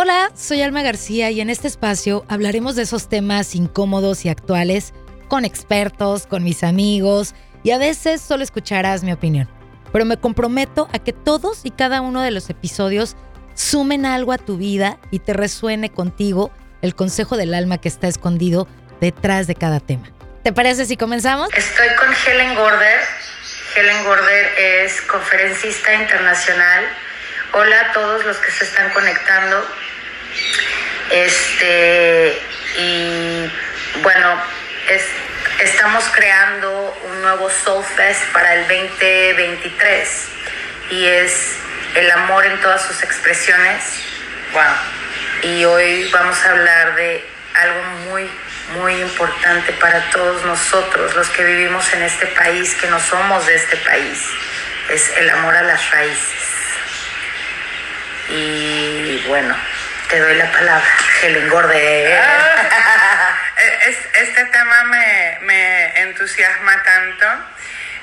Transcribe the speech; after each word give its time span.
Hola, 0.00 0.30
soy 0.36 0.62
Alma 0.62 0.82
García 0.82 1.32
y 1.32 1.40
en 1.40 1.50
este 1.50 1.66
espacio 1.66 2.24
hablaremos 2.28 2.76
de 2.76 2.82
esos 2.82 3.08
temas 3.08 3.56
incómodos 3.56 4.24
y 4.24 4.28
actuales 4.28 4.94
con 5.26 5.44
expertos, 5.44 6.28
con 6.28 6.44
mis 6.44 6.62
amigos 6.62 7.34
y 7.64 7.72
a 7.72 7.78
veces 7.78 8.20
solo 8.20 8.44
escucharás 8.44 9.02
mi 9.02 9.10
opinión. 9.10 9.50
Pero 9.92 10.04
me 10.04 10.16
comprometo 10.16 10.88
a 10.92 11.00
que 11.00 11.12
todos 11.12 11.62
y 11.64 11.72
cada 11.72 12.00
uno 12.00 12.22
de 12.22 12.30
los 12.30 12.48
episodios 12.48 13.16
sumen 13.54 14.06
algo 14.06 14.32
a 14.32 14.38
tu 14.38 14.56
vida 14.56 15.00
y 15.10 15.18
te 15.18 15.32
resuene 15.32 15.90
contigo 15.90 16.52
el 16.80 16.94
consejo 16.94 17.36
del 17.36 17.52
alma 17.52 17.78
que 17.78 17.88
está 17.88 18.06
escondido 18.06 18.68
detrás 19.00 19.48
de 19.48 19.56
cada 19.56 19.80
tema. 19.80 20.12
¿Te 20.44 20.52
parece 20.52 20.86
si 20.86 20.96
comenzamos? 20.96 21.48
Estoy 21.52 21.88
con 21.98 22.08
Helen 22.24 22.54
Gorder. 22.54 23.00
Helen 23.74 24.04
Gorder 24.04 24.46
es 24.60 25.00
conferencista 25.02 25.92
internacional. 25.92 26.84
Hola 27.52 27.80
a 27.80 27.92
todos 27.92 28.24
los 28.24 28.36
que 28.36 28.52
se 28.52 28.64
están 28.64 28.90
conectando. 28.90 29.66
Este, 31.10 32.38
y 32.76 33.50
bueno, 34.02 34.42
estamos 35.60 36.04
creando 36.12 36.96
un 37.04 37.22
nuevo 37.22 37.50
Soul 37.50 37.84
Fest 37.84 38.22
para 38.32 38.54
el 38.54 38.62
2023 38.68 40.28
y 40.90 41.06
es 41.06 41.56
el 41.94 42.10
amor 42.10 42.46
en 42.46 42.60
todas 42.60 42.82
sus 42.82 43.02
expresiones. 43.02 43.82
Wow. 44.52 44.62
Y 45.42 45.64
hoy 45.64 46.08
vamos 46.12 46.38
a 46.44 46.50
hablar 46.50 46.94
de 46.96 47.24
algo 47.54 47.82
muy, 48.10 48.30
muy 48.74 49.00
importante 49.00 49.72
para 49.74 50.10
todos 50.10 50.44
nosotros, 50.44 51.14
los 51.14 51.28
que 51.30 51.44
vivimos 51.44 51.92
en 51.92 52.02
este 52.02 52.26
país, 52.26 52.74
que 52.74 52.86
no 52.88 53.00
somos 53.00 53.46
de 53.46 53.54
este 53.54 53.76
país. 53.78 54.24
Es 54.90 55.16
el 55.16 55.30
amor 55.30 55.56
a 55.56 55.62
las 55.62 55.90
raíces. 55.90 56.48
Y 58.30 59.24
bueno, 59.26 59.56
te 60.08 60.20
doy 60.20 60.36
la 60.36 60.50
palabra, 60.50 60.86
Helen 61.22 61.48
Gorde. 61.48 62.16
Ah, 62.16 63.38
este 64.14 64.44
tema 64.46 64.84
me, 64.84 65.38
me 65.42 66.00
entusiasma 66.02 66.82
tanto. 66.82 67.26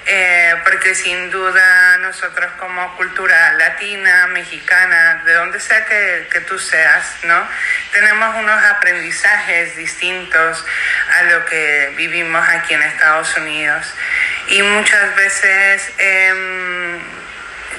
Eh, 0.08 0.53
porque 0.64 0.94
sin 0.94 1.31
duda 1.31 1.97
nosotros 1.97 2.52
como 2.59 2.95
cultura 2.95 3.53
latina, 3.53 4.28
mexicana, 4.28 5.23
de 5.25 5.34
donde 5.34 5.59
sea 5.59 5.84
que, 5.86 6.28
que, 6.31 6.42
tú 6.42 6.59
seas, 6.59 7.03
¿no? 7.23 7.47
Tenemos 7.92 8.36
unos 8.36 8.64
aprendizajes 8.66 9.75
distintos 9.75 10.64
a 11.17 11.23
lo 11.23 11.44
que 11.45 11.92
vivimos 11.97 12.47
aquí 12.50 12.75
en 12.75 12.84
Estados 12.84 13.36
Unidos. 13.36 13.84
Y 14.50 14.62
muchas 14.62 15.16
veces 15.16 15.92
eh, 15.97 17.00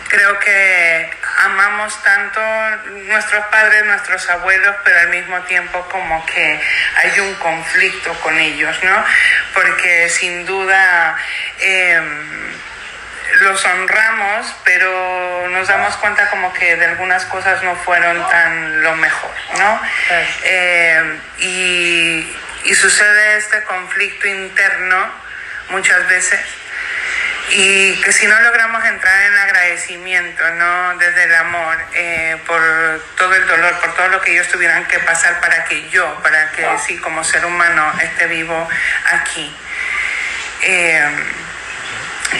creo 0.08 0.38
que 0.40 1.10
amamos 1.46 2.02
tanto 2.02 2.40
nuestros 3.06 3.46
padres, 3.46 3.84
nuestros 3.86 4.28
abuelos, 4.30 4.74
pero 4.84 5.00
al 5.00 5.08
mismo 5.08 5.40
tiempo 5.42 5.86
como 5.90 6.24
que 6.26 6.60
hay 6.96 7.20
un 7.20 7.34
conflicto 7.36 8.12
con 8.20 8.38
ellos, 8.38 8.76
¿no? 8.82 9.04
Porque 9.54 10.08
sin 10.08 10.44
duda 10.44 11.16
em, 11.60 12.52
los 13.40 13.64
honramos, 13.64 14.54
pero 14.64 15.48
nos 15.50 15.68
damos 15.68 15.96
cuenta 15.96 16.28
como 16.30 16.52
que 16.52 16.76
de 16.76 16.86
algunas 16.86 17.24
cosas 17.26 17.62
no 17.62 17.76
fueron 17.76 18.28
tan 18.28 18.82
lo 18.82 18.96
mejor, 18.96 19.34
¿no? 19.58 19.80
Em, 20.44 21.20
y, 21.38 22.36
y 22.64 22.74
sucede 22.74 23.36
este 23.36 23.62
conflicto 23.64 24.26
interno 24.26 25.26
muchas 25.70 26.06
veces 26.08 26.40
y 27.50 28.00
que 28.00 28.12
si 28.12 28.26
no 28.26 28.40
logramos 28.40 28.84
entrar 28.84 29.22
en 29.22 29.38
agradecimiento, 29.38 30.42
¿no? 30.54 30.98
Desde 30.98 31.24
el 31.24 31.34
amor, 31.34 31.76
eh, 31.94 32.36
por 32.46 32.60
todo 33.16 33.34
el 33.34 33.46
dolor, 33.46 33.78
por 33.80 33.94
todo 33.94 34.08
lo 34.08 34.20
que 34.20 34.32
ellos 34.32 34.48
tuvieran 34.48 34.84
que 34.86 34.98
pasar 35.00 35.40
para 35.40 35.64
que 35.64 35.88
yo, 35.88 36.20
para 36.22 36.50
que 36.52 36.66
sí, 36.84 36.98
como 36.98 37.22
ser 37.22 37.44
humano, 37.44 37.92
esté 38.02 38.26
vivo 38.26 38.68
aquí. 39.12 39.54
Eh, 40.62 41.08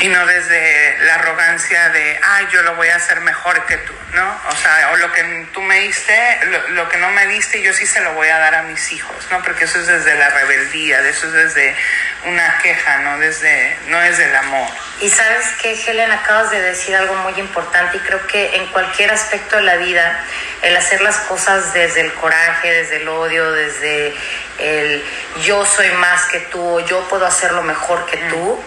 y 0.01 0.09
no 0.09 0.27
desde 0.27 0.99
la 1.05 1.15
arrogancia 1.15 1.89
de, 1.91 2.21
ay, 2.23 2.49
yo 2.51 2.63
lo 2.63 2.75
voy 2.75 2.89
a 2.89 2.97
hacer 2.97 3.21
mejor 3.21 3.65
que 3.67 3.77
tú, 3.79 3.93
¿no? 4.15 4.41
O 4.49 4.57
sea, 4.57 4.91
o 4.91 4.97
lo 4.97 5.13
que 5.13 5.47
tú 5.53 5.63
me 5.63 5.81
diste, 5.81 6.41
lo, 6.71 6.89
que 6.89 6.99
no 6.99 7.11
me 7.11 7.27
diste, 7.29 7.63
yo 7.63 7.73
sí 7.73 7.87
se 7.87 8.01
lo 8.01 8.13
voy 8.15 8.29
a 8.29 8.39
dar 8.39 8.55
a 8.57 8.63
mis 8.65 8.93
hijos, 8.93 9.17
¿no? 9.31 9.43
Porque 9.43 9.65
eso 9.65 9.79
es 9.79 9.87
desde 9.87 10.15
la 10.17 10.29
rebeldía, 10.31 11.01
eso 11.09 11.29
es 11.29 11.33
desde 11.33 11.77
una 12.25 12.59
queja, 12.59 12.99
¿no? 12.99 13.19
Desde, 13.19 13.77
no 13.89 14.03
es 14.03 14.19
del 14.19 14.35
amor. 14.35 14.69
Y 15.01 15.09
sabes 15.09 15.47
que, 15.63 15.73
Helen, 15.73 16.11
acabas 16.11 16.51
de 16.51 16.61
decir 16.61 16.95
algo 16.97 17.15
muy 17.15 17.39
importante 17.39 17.97
y 17.97 18.01
creo 18.01 18.27
que 18.27 18.57
en 18.57 18.67
cualquier 18.73 19.13
aspecto 19.13 19.57
de 19.57 19.63
la 19.63 19.77
vida, 19.77 20.25
el 20.63 20.77
hacer 20.77 21.01
las 21.01 21.17
cosas 21.19 21.73
desde 21.73 22.01
el 22.01 22.13
coraje, 22.15 22.71
desde 22.71 22.97
el 22.97 23.09
odio, 23.09 23.53
desde 23.53 24.15
el 24.59 25.05
yo 25.45 25.65
soy 25.65 25.91
más 25.93 26.25
que 26.27 26.41
tú, 26.41 26.61
o 26.61 26.81
yo 26.81 27.07
puedo 27.09 27.25
hacerlo 27.25 27.63
mejor 27.63 28.05
que 28.07 28.17
tú, 28.29 28.63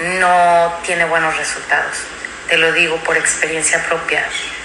no 0.00 0.80
tiene 0.84 1.04
buenos 1.04 1.36
resultados. 1.36 1.98
Te 2.48 2.58
lo 2.58 2.72
digo 2.72 2.96
por 2.98 3.16
experiencia 3.16 3.82
propia. 3.84 4.24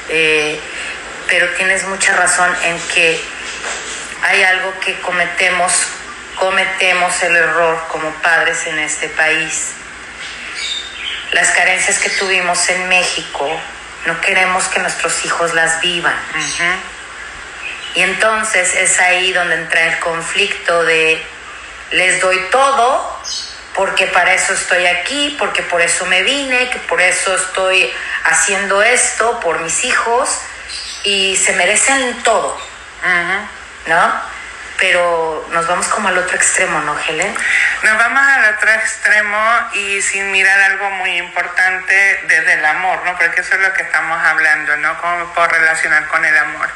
Eh, 0.09 0.59
pero 1.27 1.47
tienes 1.49 1.83
mucha 1.85 2.15
razón 2.15 2.51
en 2.63 2.79
que 2.93 3.21
hay 4.23 4.43
algo 4.43 4.73
que 4.79 4.99
cometemos, 5.01 5.87
cometemos 6.35 7.21
el 7.23 7.35
error 7.35 7.85
como 7.91 8.09
padres 8.15 8.65
en 8.67 8.79
este 8.79 9.07
país. 9.09 9.71
Las 11.31 11.51
carencias 11.51 11.99
que 11.99 12.09
tuvimos 12.09 12.67
en 12.69 12.89
México, 12.89 13.47
no 14.07 14.19
queremos 14.21 14.65
que 14.65 14.79
nuestros 14.79 15.23
hijos 15.25 15.53
las 15.53 15.79
vivan. 15.81 16.15
Y 17.93 18.01
entonces 18.01 18.73
es 18.75 18.99
ahí 18.99 19.31
donde 19.31 19.55
entra 19.55 19.85
el 19.85 19.99
conflicto 19.99 20.83
de 20.83 21.23
les 21.91 22.21
doy 22.21 22.39
todo, 22.51 23.18
porque 23.75 24.07
para 24.07 24.33
eso 24.33 24.53
estoy 24.53 24.85
aquí, 24.87 25.35
porque 25.39 25.61
por 25.63 25.81
eso 25.81 26.05
me 26.05 26.23
vine, 26.23 26.69
que 26.69 26.79
por 26.79 27.01
eso 27.01 27.35
estoy 27.35 27.91
haciendo 28.25 28.81
esto 28.81 29.39
por 29.39 29.59
mis 29.59 29.83
hijos 29.85 30.41
y 31.03 31.37
se 31.37 31.53
merecen 31.53 32.21
todo, 32.23 32.59
¿no? 33.87 34.39
Pero 34.77 35.45
nos 35.51 35.67
vamos 35.67 35.87
como 35.87 36.07
al 36.07 36.17
otro 36.17 36.37
extremo, 36.37 36.79
¿no, 36.81 36.97
Helen? 36.97 37.35
Nos 37.83 37.97
vamos 37.97 38.21
al 38.25 38.53
otro 38.53 38.71
extremo 38.71 39.69
y 39.73 40.01
sin 40.01 40.31
mirar 40.31 40.59
algo 40.61 40.89
muy 40.91 41.17
importante 41.17 42.21
desde 42.27 42.53
el 42.53 42.65
amor, 42.65 43.03
¿no? 43.03 43.17
Porque 43.17 43.41
eso 43.41 43.55
es 43.55 43.61
lo 43.61 43.73
que 43.73 43.83
estamos 43.83 44.17
hablando, 44.25 44.77
¿no? 44.77 44.99
Cómo 45.01 45.33
puedo 45.33 45.47
relacionar 45.49 46.07
con 46.07 46.23
el 46.23 46.37
amor. 46.37 46.69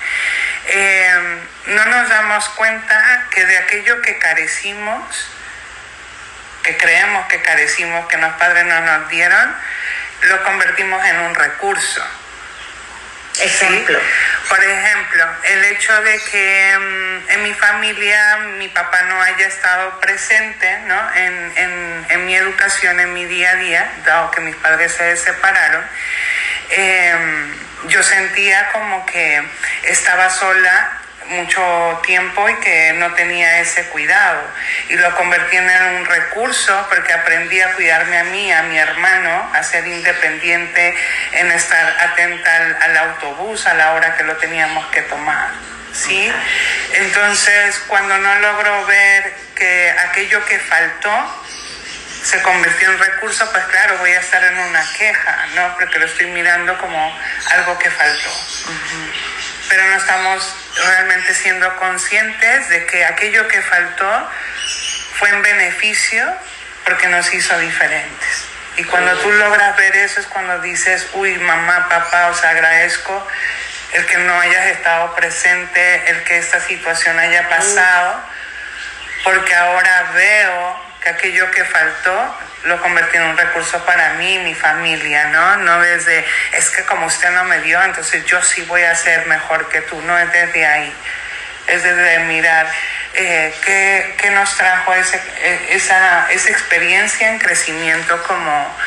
Eh, 0.65 1.39
no 1.67 1.85
nos 1.85 2.09
damos 2.09 2.49
cuenta 2.49 3.25
que 3.31 3.45
de 3.45 3.57
aquello 3.57 4.01
que 4.01 4.17
carecimos, 4.17 5.29
que 6.63 6.77
creemos 6.77 7.27
que 7.27 7.41
carecimos, 7.41 8.07
que 8.07 8.17
los 8.17 8.33
padres 8.33 8.65
no 8.65 8.79
nos 8.81 9.09
dieron, 9.09 9.55
lo 10.21 10.43
convertimos 10.43 11.05
en 11.05 11.19
un 11.19 11.35
recurso. 11.35 12.03
Ejemplo. 13.41 13.99
Por 14.47 14.63
ejemplo, 14.63 15.25
el 15.43 15.65
hecho 15.65 16.01
de 16.03 16.19
que 16.31 16.77
mm, 16.77 17.29
en 17.31 17.43
mi 17.43 17.53
familia 17.55 18.37
mi 18.57 18.67
papá 18.69 19.01
no 19.03 19.21
haya 19.21 19.47
estado 19.47 19.99
presente 19.99 20.77
¿no? 20.85 21.15
en, 21.15 21.53
en, 21.55 22.05
en, 22.09 22.25
mi 22.25 22.35
educación, 22.35 22.99
en 22.99 23.13
mi 23.13 23.25
día 23.25 23.51
a 23.51 23.55
día, 23.55 23.91
dado 24.05 24.31
que 24.31 24.41
mis 24.41 24.55
padres 24.57 24.93
se 24.93 25.17
separaron, 25.17 25.83
em, 26.69 27.53
yo 27.87 28.03
sentía 28.03 28.69
como 28.71 29.05
que 29.07 29.43
estaba 29.83 30.29
sola 30.29 31.02
mucho 31.27 32.01
tiempo 32.03 32.49
y 32.49 32.55
que 32.55 32.93
no 32.93 33.13
tenía 33.13 33.59
ese 33.59 33.85
cuidado. 33.85 34.41
Y 34.89 34.95
lo 34.95 35.15
convertí 35.15 35.57
en 35.57 35.69
un 35.95 36.05
recurso 36.05 36.87
porque 36.89 37.13
aprendí 37.13 37.59
a 37.61 37.73
cuidarme 37.73 38.19
a 38.19 38.23
mí, 38.25 38.51
a 38.51 38.63
mi 38.63 38.77
hermano, 38.77 39.51
a 39.53 39.63
ser 39.63 39.87
independiente, 39.87 40.95
en 41.33 41.51
estar 41.51 41.97
atenta 41.99 42.55
al, 42.81 42.97
autobús 42.97 43.65
a 43.67 43.73
la 43.73 43.93
hora 43.93 44.15
que 44.15 44.23
lo 44.23 44.35
teníamos 44.37 44.85
que 44.87 45.01
tomar. 45.03 45.49
¿Sí? 45.93 46.31
Entonces, 46.93 47.79
cuando 47.87 48.17
no 48.17 48.35
logro 48.39 48.85
ver 48.87 49.31
que 49.55 49.91
aquello 50.09 50.43
que 50.45 50.57
faltó 50.57 51.43
se 52.23 52.41
convirtió 52.41 52.89
en 52.89 52.99
recurso, 52.99 53.47
pues 53.51 53.63
claro, 53.65 53.97
voy 53.99 54.11
a 54.11 54.19
estar 54.19 54.43
en 54.43 54.57
una 54.57 54.83
queja, 54.97 55.45
¿no? 55.55 55.75
Porque 55.75 55.99
lo 55.99 56.05
estoy 56.05 56.27
mirando 56.27 56.77
como 56.79 57.19
algo 57.51 57.77
que 57.77 57.91
faltó 57.91 58.31
pero 59.83 59.95
no 59.95 59.97
estamos 59.97 60.55
realmente 60.85 61.33
siendo 61.33 61.75
conscientes 61.75 62.69
de 62.69 62.85
que 62.85 63.03
aquello 63.03 63.47
que 63.49 63.61
faltó 63.61 64.29
fue 65.15 65.29
en 65.29 65.41
beneficio 65.41 66.25
porque 66.85 67.07
nos 67.07 67.33
hizo 67.33 67.57
diferentes. 67.59 68.45
Y 68.77 68.85
cuando 68.85 69.13
tú 69.19 69.31
logras 69.31 69.75
ver 69.75 69.95
eso 69.97 70.21
es 70.21 70.27
cuando 70.27 70.59
dices, 70.61 71.07
uy, 71.13 71.37
mamá, 71.37 71.89
papá, 71.89 72.27
os 72.27 72.43
agradezco 72.43 73.27
el 73.91 74.05
que 74.05 74.17
no 74.19 74.39
hayas 74.39 74.67
estado 74.67 75.13
presente, 75.15 76.09
el 76.09 76.23
que 76.23 76.37
esta 76.37 76.61
situación 76.61 77.19
haya 77.19 77.49
pasado, 77.49 78.23
porque 79.23 79.53
ahora 79.53 80.11
veo 80.13 80.79
que 81.03 81.09
aquello 81.09 81.51
que 81.51 81.65
faltó 81.65 82.37
lo 82.65 82.81
convertí 82.81 83.17
en 83.17 83.23
un 83.23 83.37
recurso 83.37 83.83
para 83.85 84.13
mí 84.13 84.39
mi 84.39 84.55
familia, 84.55 85.25
¿no? 85.25 85.57
No 85.57 85.79
desde, 85.81 86.25
es 86.53 86.69
que 86.69 86.83
como 86.83 87.05
usted 87.07 87.31
no 87.31 87.43
me 87.45 87.59
dio, 87.59 87.81
entonces 87.83 88.25
yo 88.25 88.41
sí 88.41 88.61
voy 88.63 88.83
a 88.83 88.95
ser 88.95 89.25
mejor 89.27 89.67
que 89.69 89.81
tú, 89.81 90.01
no 90.01 90.17
es 90.17 90.31
desde 90.31 90.65
ahí, 90.65 90.93
es 91.67 91.83
desde 91.83 92.19
mirar 92.19 92.67
eh, 93.15 93.53
qué, 93.63 94.15
qué, 94.17 94.31
nos 94.31 94.55
trajo 94.55 94.93
ese, 94.93 95.17
eh, 95.41 95.67
esa, 95.71 96.31
esa 96.31 96.49
experiencia 96.49 97.29
en 97.29 97.39
crecimiento 97.39 98.21
como, 98.23 98.77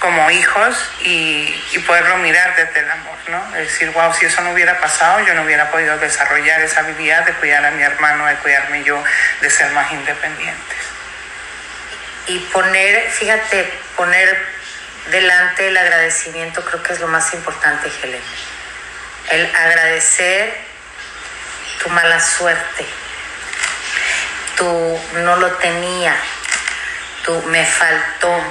como 0.00 0.30
hijos 0.30 0.90
y, 1.00 1.62
y, 1.72 1.78
poderlo 1.80 2.18
mirar 2.18 2.54
desde 2.56 2.80
el 2.80 2.90
amor, 2.90 3.16
¿no? 3.28 3.56
Es 3.56 3.68
decir, 3.68 3.90
wow, 3.90 4.12
si 4.12 4.26
eso 4.26 4.42
no 4.42 4.52
hubiera 4.52 4.78
pasado, 4.80 5.24
yo 5.24 5.34
no 5.34 5.42
hubiera 5.42 5.70
podido 5.70 5.96
desarrollar 5.98 6.60
esa 6.60 6.80
habilidad 6.80 7.24
de 7.24 7.32
cuidar 7.32 7.64
a 7.64 7.70
mi 7.70 7.82
hermano, 7.82 8.26
de 8.26 8.34
cuidarme 8.36 8.84
yo, 8.84 9.02
de 9.40 9.50
ser 9.50 9.70
más 9.72 9.90
independientes. 9.92 10.83
Y 12.26 12.38
poner, 12.38 13.10
fíjate, 13.10 13.70
poner 13.96 14.54
delante 15.10 15.68
el 15.68 15.76
agradecimiento 15.76 16.64
creo 16.64 16.82
que 16.82 16.92
es 16.94 17.00
lo 17.00 17.08
más 17.08 17.34
importante, 17.34 17.90
Helen. 18.02 18.22
El 19.30 19.54
agradecer 19.54 20.54
tu 21.82 21.90
mala 21.90 22.20
suerte, 22.20 22.86
tu 24.56 25.00
no 25.16 25.36
lo 25.36 25.50
tenía, 25.56 26.16
tu 27.24 27.42
me 27.42 27.64
faltó, 27.64 28.42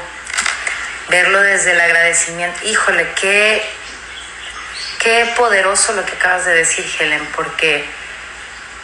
verlo 1.10 1.42
desde 1.42 1.72
el 1.72 1.82
agradecimiento. 1.82 2.60
Híjole, 2.66 3.08
qué, 3.20 3.64
qué 5.00 5.34
poderoso 5.36 5.94
lo 5.94 6.06
que 6.06 6.14
acabas 6.14 6.46
de 6.46 6.54
decir, 6.54 6.86
Helen, 7.00 7.26
porque 7.36 7.86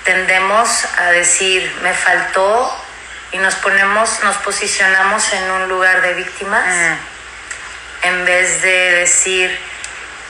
tendemos 0.03 0.85
a 0.97 1.11
decir, 1.11 1.71
me 1.83 1.93
faltó 1.93 2.85
y 3.31 3.37
nos 3.37 3.55
ponemos, 3.55 4.23
nos 4.23 4.37
posicionamos 4.37 5.31
en 5.33 5.51
un 5.51 5.69
lugar 5.69 6.01
de 6.01 6.13
víctimas 6.13 6.65
mm. 6.65 8.07
en 8.07 8.25
vez 8.25 8.61
de 8.61 8.91
decir, 8.91 9.59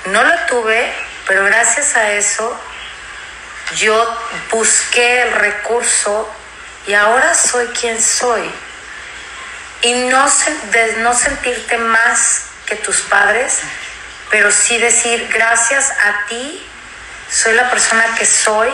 no 0.06 0.24
lo 0.24 0.36
tuve, 0.48 0.94
pero 1.28 1.46
gracias 1.46 1.96
a 1.96 2.12
eso 2.12 2.60
yo 3.76 4.18
busqué 4.52 5.22
el 5.22 5.32
recurso 5.34 6.30
y 6.88 6.94
ahora 6.94 7.36
soy 7.36 7.68
quien 7.68 8.02
soy. 8.02 8.50
Y 9.82 9.94
no, 9.94 10.26
de 10.72 10.94
no 10.98 11.14
sentirte 11.14 11.78
más 11.78 12.44
que 12.66 12.76
tus 12.76 13.02
padres, 13.02 13.60
pero 14.30 14.52
sí 14.52 14.78
decir, 14.78 15.30
gracias 15.32 15.92
a 15.92 16.26
ti, 16.28 16.68
soy 17.32 17.54
la 17.54 17.70
persona 17.70 18.04
que 18.18 18.26
soy 18.26 18.70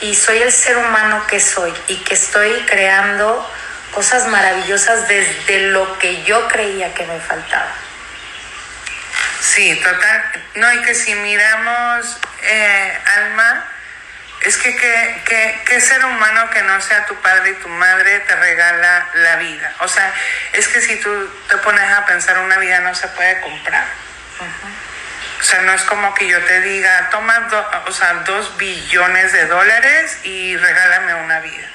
y 0.00 0.14
soy 0.14 0.42
el 0.42 0.52
ser 0.52 0.76
humano 0.76 1.26
que 1.26 1.40
soy 1.40 1.72
y 1.88 1.96
que 1.98 2.14
estoy 2.14 2.52
creando 2.66 3.48
cosas 3.92 4.26
maravillosas 4.28 5.08
desde 5.08 5.70
lo 5.70 5.98
que 5.98 6.22
yo 6.24 6.48
creía 6.48 6.94
que 6.94 7.04
me 7.06 7.20
faltaba. 7.20 7.72
Sí, 9.40 9.74
total. 9.82 10.24
No, 10.54 10.72
y 10.72 10.82
que 10.82 10.94
si 10.94 11.14
miramos, 11.14 12.18
eh, 12.42 12.98
Alma, 13.16 13.64
es 14.42 14.56
que 14.56 14.74
qué 15.66 15.80
ser 15.80 16.04
humano 16.04 16.48
que 16.50 16.62
no 16.62 16.80
sea 16.80 17.04
tu 17.06 17.14
padre 17.16 17.50
y 17.50 17.54
tu 17.54 17.68
madre 17.68 18.20
te 18.20 18.36
regala 18.36 19.08
la 19.14 19.36
vida. 19.36 19.74
O 19.80 19.88
sea, 19.88 20.12
es 20.52 20.68
que 20.68 20.80
si 20.80 20.96
tú 20.96 21.30
te 21.48 21.56
pones 21.58 21.90
a 21.92 22.06
pensar, 22.06 22.38
una 22.38 22.58
vida 22.58 22.80
no 22.80 22.94
se 22.94 23.08
puede 23.08 23.40
comprar. 23.40 23.84
O 25.40 25.42
sea, 25.42 25.62
no 25.62 25.72
es 25.72 25.82
como 25.82 26.14
que 26.14 26.28
yo 26.28 26.38
te 26.44 26.60
diga, 26.60 27.08
toma 27.10 27.48
o 27.86 27.92
sea, 27.92 28.12
dos 28.26 28.56
billones 28.58 29.32
de 29.32 29.46
dólares 29.46 30.18
y 30.24 30.56
regálame 30.56 31.14
una 31.14 31.40
vida. 31.40 31.66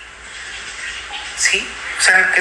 ¿Sí? 1.37 1.67
O 1.97 2.01
sea, 2.01 2.31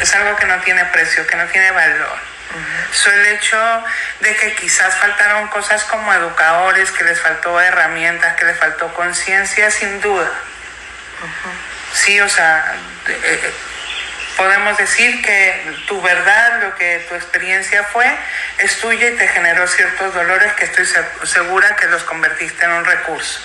es, 0.00 0.14
algo 0.14 0.36
que 0.36 0.46
no 0.46 0.58
tiene 0.60 0.84
precio, 0.86 1.26
que 1.26 1.36
no 1.36 1.46
tiene 1.46 1.70
valor. 1.70 2.18
Uh 2.54 2.84
el 3.12 3.26
hecho 3.26 3.84
de 4.20 4.36
que 4.36 4.54
quizás 4.54 4.94
faltaron 4.96 5.48
cosas 5.48 5.84
como 5.84 6.12
educadores, 6.12 6.90
que 6.90 7.04
les 7.04 7.20
faltó 7.20 7.60
herramientas, 7.60 8.36
que 8.36 8.46
les 8.46 8.58
faltó 8.58 8.92
conciencia, 8.94 9.70
sin 9.70 10.00
duda. 10.00 10.30
Sí, 11.92 12.20
o 12.20 12.28
sea, 12.28 12.74
eh, 13.06 13.54
podemos 14.36 14.76
decir 14.76 15.22
que 15.22 15.76
tu 15.86 16.00
verdad, 16.02 16.62
lo 16.62 16.74
que 16.76 17.04
tu 17.08 17.14
experiencia 17.14 17.82
fue, 17.84 18.06
es 18.58 18.78
tuya 18.80 19.08
y 19.08 19.16
te 19.16 19.28
generó 19.28 19.66
ciertos 19.66 20.14
dolores 20.14 20.52
que 20.54 20.64
estoy 20.64 20.86
segura 21.24 21.76
que 21.76 21.86
los 21.86 22.02
convertiste 22.04 22.64
en 22.64 22.72
un 22.72 22.84
recurso. 22.84 23.40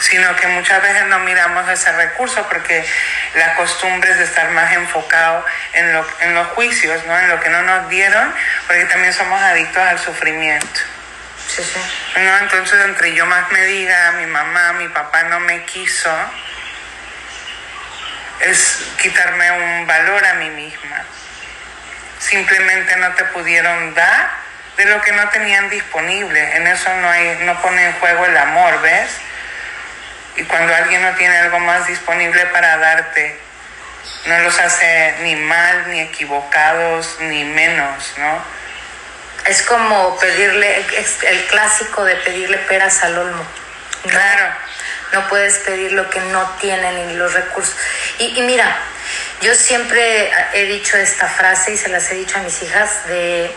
Sino 0.00 0.36
que 0.36 0.46
muchas 0.46 0.80
veces 0.80 1.06
no 1.06 1.18
miramos 1.20 1.68
ese 1.68 1.90
recurso 1.92 2.46
porque 2.48 2.86
la 3.34 3.54
costumbre 3.56 4.12
es 4.12 4.18
de 4.18 4.24
estar 4.24 4.50
más 4.50 4.72
enfocado 4.72 5.44
en, 5.72 5.92
lo, 5.92 6.06
en 6.20 6.34
los 6.34 6.46
juicios, 6.48 7.04
¿no? 7.06 7.18
en 7.18 7.28
lo 7.28 7.40
que 7.40 7.48
no 7.48 7.62
nos 7.62 7.88
dieron, 7.88 8.32
porque 8.68 8.84
también 8.84 9.12
somos 9.12 9.42
adictos 9.42 9.82
al 9.82 9.98
sufrimiento. 9.98 10.80
Sí, 11.48 11.64
sí. 11.64 11.80
¿No? 12.20 12.38
Entonces, 12.38 12.84
entre 12.84 13.14
yo 13.14 13.26
más 13.26 13.50
me 13.50 13.64
diga, 13.64 14.12
mi 14.12 14.26
mamá, 14.26 14.74
mi 14.74 14.88
papá 14.88 15.24
no 15.24 15.40
me 15.40 15.64
quiso, 15.64 16.14
es 18.40 18.78
quitarme 19.00 19.50
un 19.52 19.86
valor 19.86 20.24
a 20.24 20.34
mí 20.34 20.50
misma. 20.50 21.04
Simplemente 22.18 22.96
no 22.96 23.12
te 23.14 23.24
pudieron 23.26 23.94
dar 23.94 24.30
de 24.76 24.84
lo 24.86 25.00
que 25.02 25.12
no 25.12 25.28
tenían 25.30 25.68
disponible. 25.70 26.56
En 26.56 26.66
eso 26.66 26.92
no, 26.96 27.10
hay, 27.10 27.38
no 27.42 27.60
pone 27.60 27.84
en 27.86 27.92
juego 27.94 28.26
el 28.26 28.36
amor, 28.36 28.80
¿ves? 28.82 29.10
Y 30.36 30.44
cuando 30.44 30.74
alguien 30.74 31.02
no 31.02 31.14
tiene 31.14 31.36
algo 31.38 31.58
más 31.60 31.86
disponible 31.86 32.46
para 32.46 32.76
darte, 32.76 33.40
no 34.26 34.38
los 34.40 34.58
hace 34.58 35.16
ni 35.22 35.34
mal, 35.36 35.90
ni 35.90 36.00
equivocados, 36.00 37.16
ni 37.20 37.44
menos, 37.44 38.14
¿no? 38.18 38.42
Es 39.46 39.62
como 39.62 40.18
pedirle, 40.18 40.84
el 41.22 41.46
clásico 41.46 42.04
de 42.04 42.16
pedirle 42.16 42.58
peras 42.58 43.02
al 43.02 43.18
olmo. 43.18 43.44
Claro 44.06 44.54
no 45.12 45.26
puedes 45.28 45.58
pedir 45.58 45.92
lo 45.92 46.08
que 46.10 46.20
no 46.20 46.56
tienen 46.60 47.08
ni 47.08 47.14
los 47.14 47.32
recursos. 47.32 47.74
Y, 48.18 48.40
mira, 48.42 48.76
yo 49.40 49.54
siempre 49.54 50.30
he 50.52 50.64
dicho 50.64 50.96
esta 50.96 51.28
frase 51.28 51.72
y 51.72 51.76
se 51.76 51.88
las 51.88 52.10
he 52.10 52.14
dicho 52.14 52.38
a 52.38 52.42
mis 52.42 52.62
hijas, 52.62 53.06
de 53.06 53.50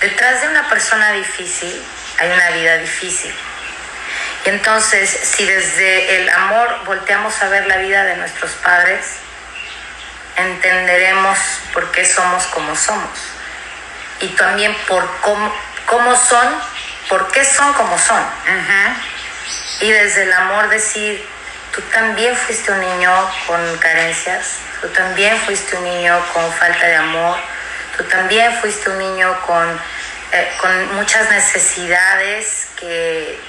detrás 0.00 0.42
de 0.42 0.48
una 0.48 0.68
persona 0.68 1.12
difícil 1.12 1.82
hay 2.18 2.30
una 2.30 2.50
vida 2.50 2.78
difícil. 2.78 3.34
Y 4.44 4.48
entonces, 4.48 5.08
si 5.10 5.44
desde 5.44 6.16
el 6.16 6.28
amor 6.28 6.84
volteamos 6.84 7.40
a 7.42 7.48
ver 7.48 7.66
la 7.66 7.78
vida 7.78 8.04
de 8.04 8.16
nuestros 8.16 8.52
padres, 8.52 9.06
entenderemos 10.36 11.38
por 11.72 11.90
qué 11.92 12.04
somos 12.04 12.46
como 12.46 12.74
somos. 12.76 13.18
Y 14.20 14.28
también 14.28 14.74
por 14.86 15.08
cómo, 15.20 15.52
cómo 15.86 16.16
son, 16.16 16.48
por 17.08 17.30
qué 17.32 17.44
son 17.44 17.72
como 17.72 17.98
son 17.98 18.22
y 19.82 19.90
desde 19.90 20.22
el 20.22 20.32
amor 20.32 20.68
decir, 20.68 21.26
tú 21.74 21.82
también 21.92 22.36
fuiste 22.36 22.70
un 22.70 22.80
niño 22.80 23.12
con 23.48 23.78
carencias, 23.78 24.58
tú 24.80 24.86
también 24.88 25.36
fuiste 25.40 25.76
un 25.76 25.82
niño 25.82 26.24
con 26.32 26.52
falta 26.52 26.86
de 26.86 26.94
amor, 26.94 27.36
tú 27.96 28.04
también 28.04 28.56
fuiste 28.60 28.90
un 28.90 28.98
niño 28.98 29.40
con, 29.44 29.80
eh, 30.30 30.52
con 30.60 30.94
muchas 30.94 31.28
necesidades 31.30 32.68
que, 32.76 33.40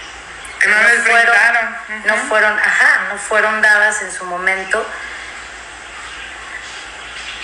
no, 0.65 1.03
fueron, 1.03 1.35
no 2.05 2.17
fueron, 2.27 2.57
ajá, 2.57 3.09
no 3.09 3.17
fueron 3.19 3.61
dadas 3.61 4.01
en 4.01 4.11
su 4.11 4.25
momento. 4.25 4.83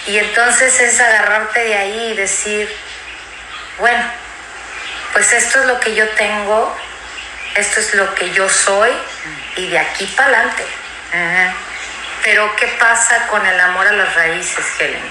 Y 0.07 0.17
entonces 0.17 0.79
es 0.79 0.99
agarrarte 0.99 1.59
de 1.59 1.75
ahí 1.75 2.11
y 2.13 2.15
decir, 2.15 2.75
bueno, 3.77 4.03
pues 5.13 5.31
esto 5.31 5.59
es 5.59 5.65
lo 5.67 5.79
que 5.79 5.93
yo 5.93 6.09
tengo 6.09 6.75
esto 7.55 7.79
es 7.79 7.93
lo 7.95 8.13
que 8.15 8.31
yo 8.31 8.47
soy 8.49 8.91
y 9.55 9.67
de 9.67 9.79
aquí 9.79 10.05
para 10.15 10.27
adelante. 10.27 10.63
Pero 12.23 12.55
¿qué 12.55 12.67
pasa 12.79 13.27
con 13.27 13.45
el 13.45 13.59
amor 13.59 13.87
a 13.87 13.91
las 13.91 14.13
raíces, 14.15 14.65
Helen? 14.79 15.01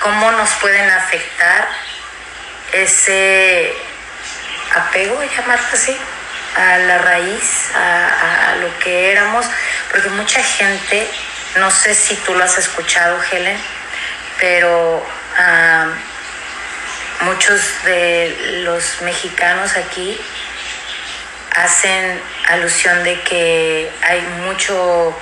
¿Cómo 0.00 0.30
nos 0.32 0.50
pueden 0.54 0.88
afectar 0.90 1.68
ese 2.72 3.72
apego, 4.74 5.22
llamarlo 5.22 5.66
así, 5.72 5.96
a 6.56 6.78
la 6.78 6.98
raíz, 6.98 7.70
a, 7.74 8.56
lo 8.60 8.78
que 8.78 9.12
éramos? 9.12 9.46
Porque 9.90 10.08
mucha 10.10 10.42
gente, 10.42 11.08
no 11.56 11.70
sé 11.70 11.94
si 11.94 12.16
tú 12.16 12.34
lo 12.34 12.44
has 12.44 12.56
escuchado, 12.58 13.20
Helen, 13.30 13.58
pero 14.38 15.04
ah, 15.38 15.88
muchos 17.20 17.60
de 17.84 18.62
los 18.64 19.02
mexicanos 19.02 19.76
aquí 19.76 20.20
hacen 21.54 22.20
alusión 22.48 23.04
de 23.04 23.20
que 23.22 23.90
hay 24.02 24.20
mucho 24.44 25.16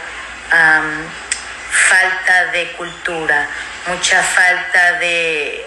falta 1.70 2.46
de 2.46 2.72
cultura, 2.72 3.49
mucha 3.87 4.22
falta 4.22 4.92
de, 4.99 5.66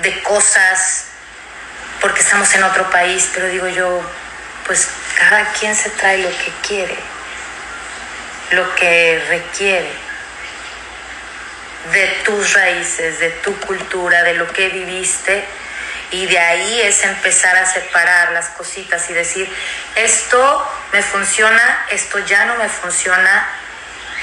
de 0.00 0.22
cosas, 0.22 1.06
porque 2.00 2.20
estamos 2.20 2.52
en 2.54 2.62
otro 2.62 2.88
país, 2.90 3.28
pero 3.34 3.48
digo 3.48 3.68
yo, 3.68 4.00
pues 4.66 4.88
cada 5.18 5.44
quien 5.52 5.74
se 5.74 5.90
trae 5.90 6.18
lo 6.18 6.30
que 6.30 6.52
quiere, 6.66 6.96
lo 8.50 8.74
que 8.76 9.24
requiere. 9.28 9.90
de 11.92 12.06
tus 12.24 12.52
raíces, 12.52 13.18
de 13.18 13.30
tu 13.30 13.58
cultura, 13.60 14.22
de 14.22 14.34
lo 14.34 14.46
que 14.52 14.68
viviste. 14.68 15.44
Y 16.10 16.26
de 16.26 16.38
ahí 16.38 16.80
es 16.82 17.04
empezar 17.04 17.56
a 17.56 17.66
separar 17.66 18.32
las 18.32 18.48
cositas 18.50 19.08
y 19.10 19.12
decir, 19.12 19.52
esto 19.94 20.72
me 20.92 21.02
funciona, 21.02 21.86
esto 21.90 22.18
ya 22.20 22.46
no 22.46 22.56
me 22.56 22.68
funciona. 22.68 23.46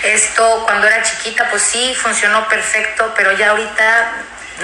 Esto 0.03 0.63
cuando 0.65 0.87
era 0.87 1.03
chiquita, 1.03 1.49
pues 1.49 1.61
sí, 1.61 1.95
funcionó 1.95 2.47
perfecto, 2.47 3.13
pero 3.15 3.31
ya 3.33 3.51
ahorita 3.51 4.11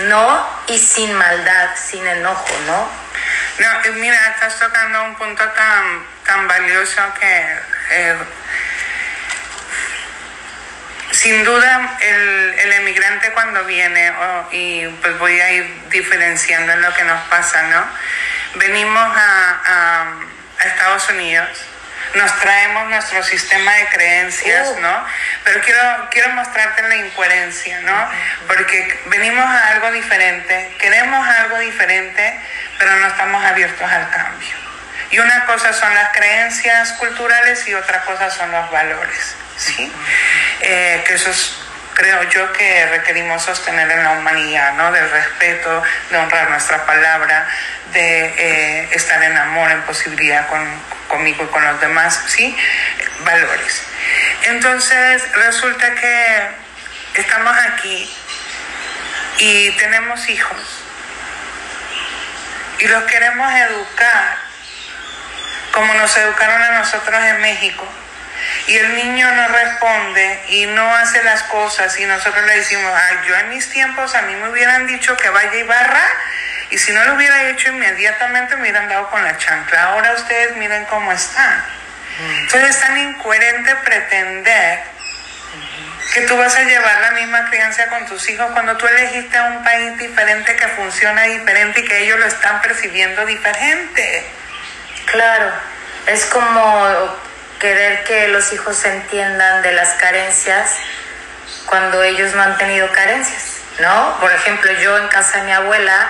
no 0.08 0.50
y 0.68 0.78
sin 0.78 1.14
maldad, 1.14 1.70
sin 1.76 2.06
enojo, 2.06 2.54
¿no? 2.66 2.90
No, 3.60 3.94
mira, 3.94 4.18
estás 4.34 4.60
tocando 4.60 5.04
un 5.04 5.16
punto 5.16 5.44
tan, 5.50 6.06
tan 6.26 6.48
valioso 6.48 7.02
que 7.20 7.58
eh, 7.92 8.16
sin 11.12 11.44
duda 11.44 11.98
el, 12.02 12.56
el, 12.60 12.74
emigrante 12.74 13.32
cuando 13.32 13.64
viene, 13.66 14.12
oh, 14.12 14.48
y 14.52 14.88
pues 15.02 15.18
voy 15.20 15.40
a 15.40 15.52
ir 15.52 15.90
diferenciando 15.90 16.72
en 16.74 16.82
lo 16.82 16.94
que 16.94 17.04
nos 17.04 17.22
pasa, 17.30 17.62
¿no? 17.64 17.86
Venimos 18.56 19.18
a, 19.18 19.62
a, 19.66 20.14
a 20.60 20.64
Estados 20.68 21.10
Unidos 21.10 21.50
nos 22.16 22.40
traemos 22.40 22.90
nuestro 22.90 23.24
sistema 23.24 23.74
de 23.74 23.88
creencias, 23.88 24.70
oh. 24.70 24.80
¿no? 24.80 25.06
Pero 25.44 25.62
quiero, 25.62 26.08
quiero 26.12 26.30
mostrarte 26.32 26.82
la 26.84 26.96
incoherencia, 26.96 27.80
¿no? 27.82 28.10
Porque 28.48 29.00
venimos 29.06 29.46
a 29.46 29.68
algo 29.70 29.92
diferente, 29.92 30.76
queremos 30.80 31.28
algo 31.28 31.58
diferente, 31.60 32.40
pero 32.80 32.96
no 32.98 33.08
estamos 33.08 33.44
abiertos 33.44 33.90
al 33.90 34.10
cambio. 34.10 34.56
Y 35.12 35.20
una 35.20 35.46
cosa 35.46 35.74
son 35.74 35.94
las 35.94 36.10
creencias 36.16 36.94
culturales 36.94 37.68
y 37.68 37.74
otra 37.74 38.02
cosa 38.02 38.30
son 38.30 38.52
los 38.52 38.72
valores, 38.72 39.36
Eh, 40.62 41.04
que 41.06 41.14
eso 41.14 41.30
es 41.30 41.56
creo 41.94 42.24
yo 42.30 42.52
que 42.54 42.86
requerimos 42.88 43.44
sostener 43.44 43.90
en 43.92 44.04
la 44.04 44.12
humanidad, 44.12 44.74
¿no? 44.74 44.92
Del 44.92 45.10
respeto, 45.10 45.84
de 46.10 46.18
honrar 46.18 46.50
nuestra 46.50 46.86
palabra, 46.86 47.48
de 47.94 48.26
eh, 48.26 48.90
estar 48.94 49.22
en 49.22 49.38
amor, 49.38 49.70
en 49.72 49.82
posibilidad 49.84 50.48
con, 50.48 50.66
conmigo 51.08 51.44
y 51.44 51.48
con 51.48 51.64
los 51.64 51.80
demás, 51.82 52.24
¿sí? 52.28 52.56
Valores. 53.24 53.84
Entonces 54.44 55.32
resulta 55.34 55.94
que 55.96 56.50
estamos 57.16 57.56
aquí 57.74 58.12
y 59.38 59.72
tenemos 59.78 60.28
hijos 60.30 60.84
y 62.80 62.88
los 62.88 63.04
queremos 63.04 63.54
educar 63.54 64.38
como 65.72 65.94
nos 65.94 66.16
educaron 66.18 66.62
a 66.62 66.80
nosotros 66.80 67.24
en 67.24 67.42
México. 67.42 67.88
Y 68.68 68.78
el 68.78 68.96
niño 68.96 69.32
no 69.32 69.48
responde 69.48 70.44
y 70.50 70.66
no 70.68 70.96
hace 70.96 71.24
las 71.24 71.44
cosas 71.44 71.98
y 72.00 72.06
nosotros 72.06 72.46
le 72.46 72.58
decimos, 72.58 72.92
ay, 72.96 73.18
yo 73.28 73.36
en 73.38 73.50
mis 73.50 73.70
tiempos 73.70 74.14
a 74.16 74.22
mí 74.24 74.36
me 74.36 74.50
hubieran 74.50 74.88
dicho 74.88 75.16
que 75.18 75.30
vaya 75.30 75.56
y 75.56 75.64
barra 75.64 76.04
y 76.70 76.78
si 76.78 76.92
no 76.94 77.04
lo 77.04 77.16
hubiera 77.16 77.50
hecho 77.50 77.70
inmediatamente 77.70 78.56
me 78.56 78.64
hubieran 78.64 78.88
dado 78.88 79.10
con 79.10 79.24
la 79.24 79.38
chancla. 79.38 79.84
Ahora 79.84 80.14
ustedes 80.14 80.56
miren 80.58 80.86
cómo 80.86 81.12
están. 81.12 81.64
Entonces 82.42 82.70
es 82.70 82.80
tan 82.80 82.98
incoherente 82.98 83.76
pretender 83.78 84.84
que 86.14 86.22
tú 86.22 86.38
vas 86.38 86.56
a 86.56 86.64
llevar 86.64 87.02
la 87.02 87.12
misma 87.12 87.50
crianza 87.50 87.88
con 87.88 88.06
tus 88.06 88.30
hijos 88.30 88.52
cuando 88.52 88.76
tú 88.78 88.86
elegiste 88.86 89.38
a 89.38 89.44
un 89.46 89.64
país 89.64 89.98
diferente 89.98 90.56
que 90.56 90.68
funciona 90.70 91.24
diferente 91.24 91.82
y 91.82 91.86
que 91.86 92.04
ellos 92.04 92.20
lo 92.20 92.26
están 92.26 92.62
percibiendo 92.62 93.26
diferente. 93.26 94.26
Claro, 95.06 95.52
es 96.08 96.26
como 96.26 97.18
querer 97.62 98.04
que 98.04 98.28
los 98.30 98.52
hijos 98.54 98.84
entiendan 98.84 99.62
de 99.62 99.72
las 99.72 99.90
carencias 99.94 100.72
cuando 101.68 102.02
ellos 102.04 102.34
no 102.34 102.42
han 102.42 102.58
tenido 102.58 102.92
carencias, 102.92 103.58
¿no? 103.80 104.18
Por 104.20 104.32
ejemplo, 104.34 104.72
yo 104.74 104.98
en 104.98 105.08
casa 105.10 105.38
de 105.38 105.44
mi 105.44 105.52
abuela, 105.54 106.10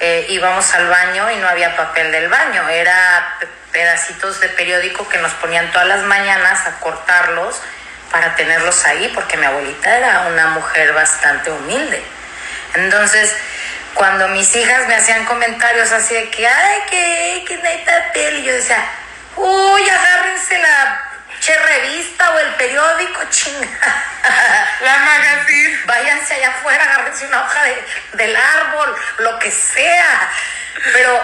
eh, 0.00 0.26
íbamos 0.30 0.72
al 0.74 0.88
baño 0.88 1.30
y 1.30 1.36
no 1.36 1.48
había 1.48 1.76
papel 1.76 2.10
del 2.10 2.28
baño, 2.28 2.66
era 2.70 3.38
pedacitos 3.72 4.40
de 4.40 4.48
periódico 4.48 5.06
que 5.08 5.18
nos 5.18 5.32
ponían 5.34 5.70
todas 5.70 5.86
las 5.86 6.02
mañanas 6.04 6.66
a 6.66 6.80
cortarlos 6.80 7.60
para 8.10 8.34
tenerlos 8.34 8.84
ahí, 8.86 9.12
porque 9.14 9.36
mi 9.36 9.44
abuelita 9.44 9.98
era 9.98 10.22
una 10.32 10.46
mujer 10.48 10.94
bastante 10.94 11.50
humilde. 11.50 12.02
Entonces, 12.74 13.36
cuando 13.92 14.28
mis 14.28 14.56
hijas 14.56 14.88
me 14.88 14.94
hacían 14.94 15.26
comentarios 15.26 15.92
así 15.92 16.14
de 16.14 16.30
que, 16.30 16.48
ay, 16.48 16.80
que, 16.88 17.44
que 17.46 17.58
no 17.58 17.68
hay 17.68 17.84
papel, 17.84 18.38
y 18.38 18.44
yo 18.44 18.54
decía, 18.54 18.82
uy, 19.36 19.88
agárrense 19.88 20.58
la 20.58 21.06
che 21.40 21.56
revista 21.56 22.34
o 22.34 22.38
el 22.38 22.54
periódico, 22.54 23.20
chinga. 23.30 24.04
La 24.80 24.98
magazine. 24.98 25.78
Váyanse 25.86 26.34
allá 26.34 26.48
afuera, 26.48 26.82
agárrense 26.82 27.26
una 27.26 27.42
hoja 27.42 27.62
de, 27.64 27.84
del 28.14 28.36
árbol, 28.36 28.96
lo 29.18 29.38
que 29.38 29.50
sea. 29.50 30.30
Pero 30.92 31.20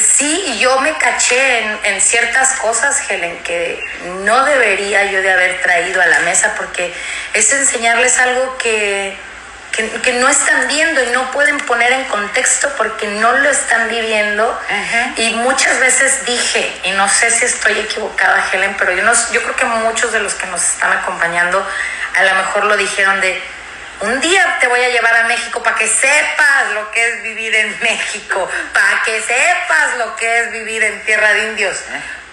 sí, 0.00 0.58
yo 0.58 0.80
me 0.80 0.96
caché 0.98 1.58
en, 1.58 1.78
en, 1.84 2.00
ciertas 2.00 2.52
cosas, 2.54 3.10
Helen, 3.10 3.42
que 3.42 3.82
no 4.24 4.44
debería 4.44 5.04
yo 5.04 5.22
de 5.22 5.32
haber 5.32 5.60
traído 5.62 6.00
a 6.00 6.06
la 6.06 6.20
mesa 6.20 6.54
porque 6.56 6.92
es 7.32 7.52
enseñarles 7.52 8.18
algo 8.18 8.56
que 8.58 9.16
que, 9.76 9.90
que, 10.00 10.12
no 10.14 10.28
están 10.28 10.68
viendo 10.68 11.02
y 11.02 11.06
no 11.10 11.30
pueden 11.32 11.58
poner 11.58 11.92
en 11.92 12.04
contexto 12.04 12.68
porque 12.76 13.06
no 13.06 13.32
lo 13.32 13.50
están 13.50 13.88
viviendo. 13.88 14.58
Y 15.16 15.34
muchas 15.34 15.78
veces 15.80 16.24
dije, 16.24 16.80
y 16.84 16.92
no 16.92 17.08
sé 17.08 17.30
si 17.30 17.44
estoy 17.44 17.78
equivocada, 17.78 18.48
Helen, 18.50 18.74
pero 18.78 18.92
yo, 18.92 19.02
no, 19.02 19.12
yo 19.32 19.42
creo 19.42 19.56
que 19.56 19.64
muchos 19.66 20.12
de 20.12 20.20
los 20.20 20.34
que 20.34 20.46
nos 20.46 20.62
están 20.62 20.92
acompañando 20.92 21.66
a 22.16 22.24
lo 22.24 22.34
mejor 22.34 22.64
lo 22.64 22.76
dijeron 22.76 23.20
de, 23.20 23.40
un 24.00 24.20
día 24.20 24.58
te 24.60 24.68
voy 24.68 24.80
a 24.80 24.88
llevar 24.88 25.14
a 25.16 25.24
México 25.24 25.62
para 25.62 25.76
que 25.76 25.86
sepas 25.86 26.72
lo 26.74 26.90
que 26.90 27.08
es 27.08 27.22
vivir 27.22 27.54
en 27.54 27.78
México, 27.80 28.48
para 28.72 29.02
que 29.02 29.20
sepas 29.20 29.98
lo 29.98 30.16
que 30.16 30.40
es 30.40 30.52
vivir 30.52 30.82
en 30.82 31.02
tierra 31.04 31.32
de 31.32 31.48
indios, 31.48 31.76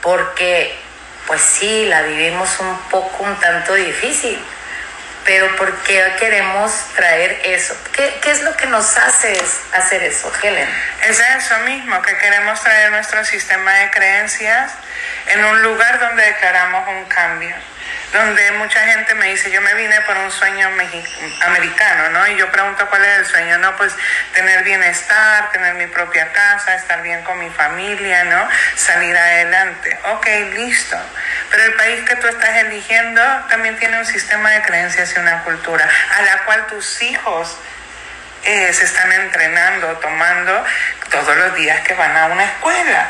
porque 0.01 0.77
pues 1.27 1.41
sí, 1.41 1.85
la 1.85 2.01
vivimos 2.01 2.59
un 2.59 2.77
poco, 2.89 3.23
un 3.23 3.35
tanto 3.39 3.73
difícil 3.75 4.43
pero 5.25 5.55
¿por 5.55 5.73
qué 5.83 6.03
queremos 6.19 6.71
traer 6.95 7.41
eso? 7.45 7.75
¿Qué, 7.93 8.19
¿Qué, 8.21 8.31
es 8.31 8.41
lo 8.41 8.55
que 8.57 8.65
nos 8.67 8.97
hace 8.97 9.33
hacer 9.73 10.03
eso, 10.03 10.31
Helen? 10.41 10.69
Es 11.07 11.19
eso 11.19 11.57
mismo, 11.59 12.01
que 12.01 12.17
queremos 12.17 12.61
traer 12.61 12.91
nuestro 12.91 13.23
sistema 13.25 13.73
de 13.75 13.91
creencias 13.91 14.71
en 15.27 15.43
un 15.45 15.61
lugar 15.63 15.99
donde 15.99 16.23
declaramos 16.23 16.87
un 16.89 17.05
cambio 17.05 17.55
donde 18.11 18.51
mucha 18.51 18.79
gente 18.79 19.15
me 19.15 19.27
dice, 19.29 19.51
yo 19.51 19.61
me 19.61 19.73
vine 19.73 19.99
por 20.01 20.15
un 20.17 20.31
sueño 20.31 20.69
americano, 21.41 22.09
¿no? 22.09 22.27
Y 22.27 22.35
yo 22.37 22.51
pregunto 22.51 22.87
cuál 22.87 23.03
es 23.03 23.19
el 23.19 23.25
sueño, 23.25 23.57
¿no? 23.57 23.75
Pues 23.75 23.95
tener 24.33 24.63
bienestar, 24.63 25.51
tener 25.51 25.73
mi 25.75 25.87
propia 25.87 26.31
casa, 26.31 26.75
estar 26.75 27.01
bien 27.01 27.23
con 27.23 27.39
mi 27.39 27.49
familia, 27.49 28.23
¿no? 28.25 28.47
Salir 28.75 29.17
adelante. 29.17 29.97
Ok, 30.11 30.27
listo. 30.53 30.97
Pero 31.49 31.63
el 31.63 31.73
país 31.73 32.07
que 32.07 32.15
tú 32.17 32.27
estás 32.27 32.55
eligiendo 32.57 33.21
también 33.49 33.77
tiene 33.77 33.97
un 33.97 34.05
sistema 34.05 34.51
de 34.51 34.61
creencias 34.61 35.13
y 35.15 35.19
una 35.19 35.43
cultura 35.43 35.89
a 36.17 36.21
la 36.21 36.37
cual 36.45 36.67
tus 36.67 37.01
hijos 37.01 37.57
eh, 38.43 38.73
se 38.73 38.85
están 38.85 39.11
entrenando, 39.11 39.87
tomando 39.99 40.65
todos 41.09 41.35
los 41.37 41.55
días 41.55 41.81
que 41.81 41.93
van 41.93 42.15
a 42.15 42.25
una 42.25 42.43
escuela. 42.43 43.07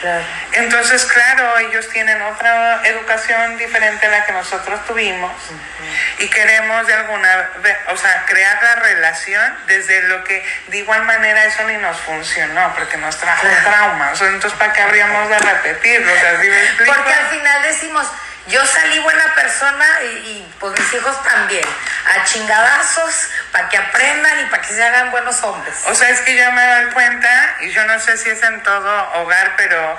Claro. 0.00 0.24
Entonces, 0.52 1.04
claro, 1.06 1.58
ellos 1.58 1.88
tienen 1.88 2.20
otra 2.22 2.80
educación 2.84 3.56
diferente 3.56 4.06
a 4.06 4.10
la 4.10 4.24
que 4.24 4.32
nosotros 4.32 4.84
tuvimos 4.86 5.32
uh 5.32 5.54
-huh. 5.54 6.24
y 6.24 6.28
queremos 6.28 6.86
de 6.86 6.94
alguna, 6.94 7.50
o 7.88 7.96
sea, 7.96 8.24
crear 8.26 8.62
la 8.62 8.74
relación 8.76 9.58
desde 9.66 10.02
lo 10.02 10.22
que 10.24 10.44
de 10.68 10.78
igual 10.78 11.02
manera 11.04 11.44
eso 11.44 11.64
ni 11.64 11.76
nos 11.76 11.96
funcionó 12.00 12.74
porque 12.74 12.96
nos 12.98 13.16
trajo 13.16 13.46
traumas. 13.64 14.20
Entonces, 14.20 14.58
¿para 14.58 14.72
qué 14.72 14.82
habríamos 14.82 15.28
de 15.28 15.38
repetirlo? 15.38 16.12
O 16.12 16.16
sea, 16.18 16.40
¿sí 16.40 16.50
porque 16.86 17.12
al 17.12 17.26
final 17.28 17.62
decimos, 17.62 18.06
yo 18.48 18.64
salí 18.64 18.98
buena 19.00 19.34
persona 19.34 19.86
y, 20.02 20.06
y, 20.06 20.54
pues 20.60 20.78
mis 20.78 20.94
hijos 20.94 21.22
también, 21.24 21.64
a 22.06 22.24
chingadazos, 22.24 23.28
para 23.50 23.68
que 23.68 23.76
aprendan 23.76 24.40
y 24.40 24.44
para 24.50 24.62
que 24.62 24.72
se 24.72 24.82
hagan 24.82 25.10
buenos 25.10 25.42
hombres. 25.42 25.74
O 25.86 25.94
sea, 25.94 26.08
es 26.10 26.20
que 26.20 26.36
yo 26.36 26.52
me 26.52 26.66
doy 26.66 26.92
cuenta, 26.92 27.56
y 27.60 27.70
yo 27.70 27.84
no 27.86 27.98
sé 27.98 28.16
si 28.16 28.30
es 28.30 28.42
en 28.42 28.62
todo 28.62 29.12
hogar, 29.14 29.54
pero 29.56 29.98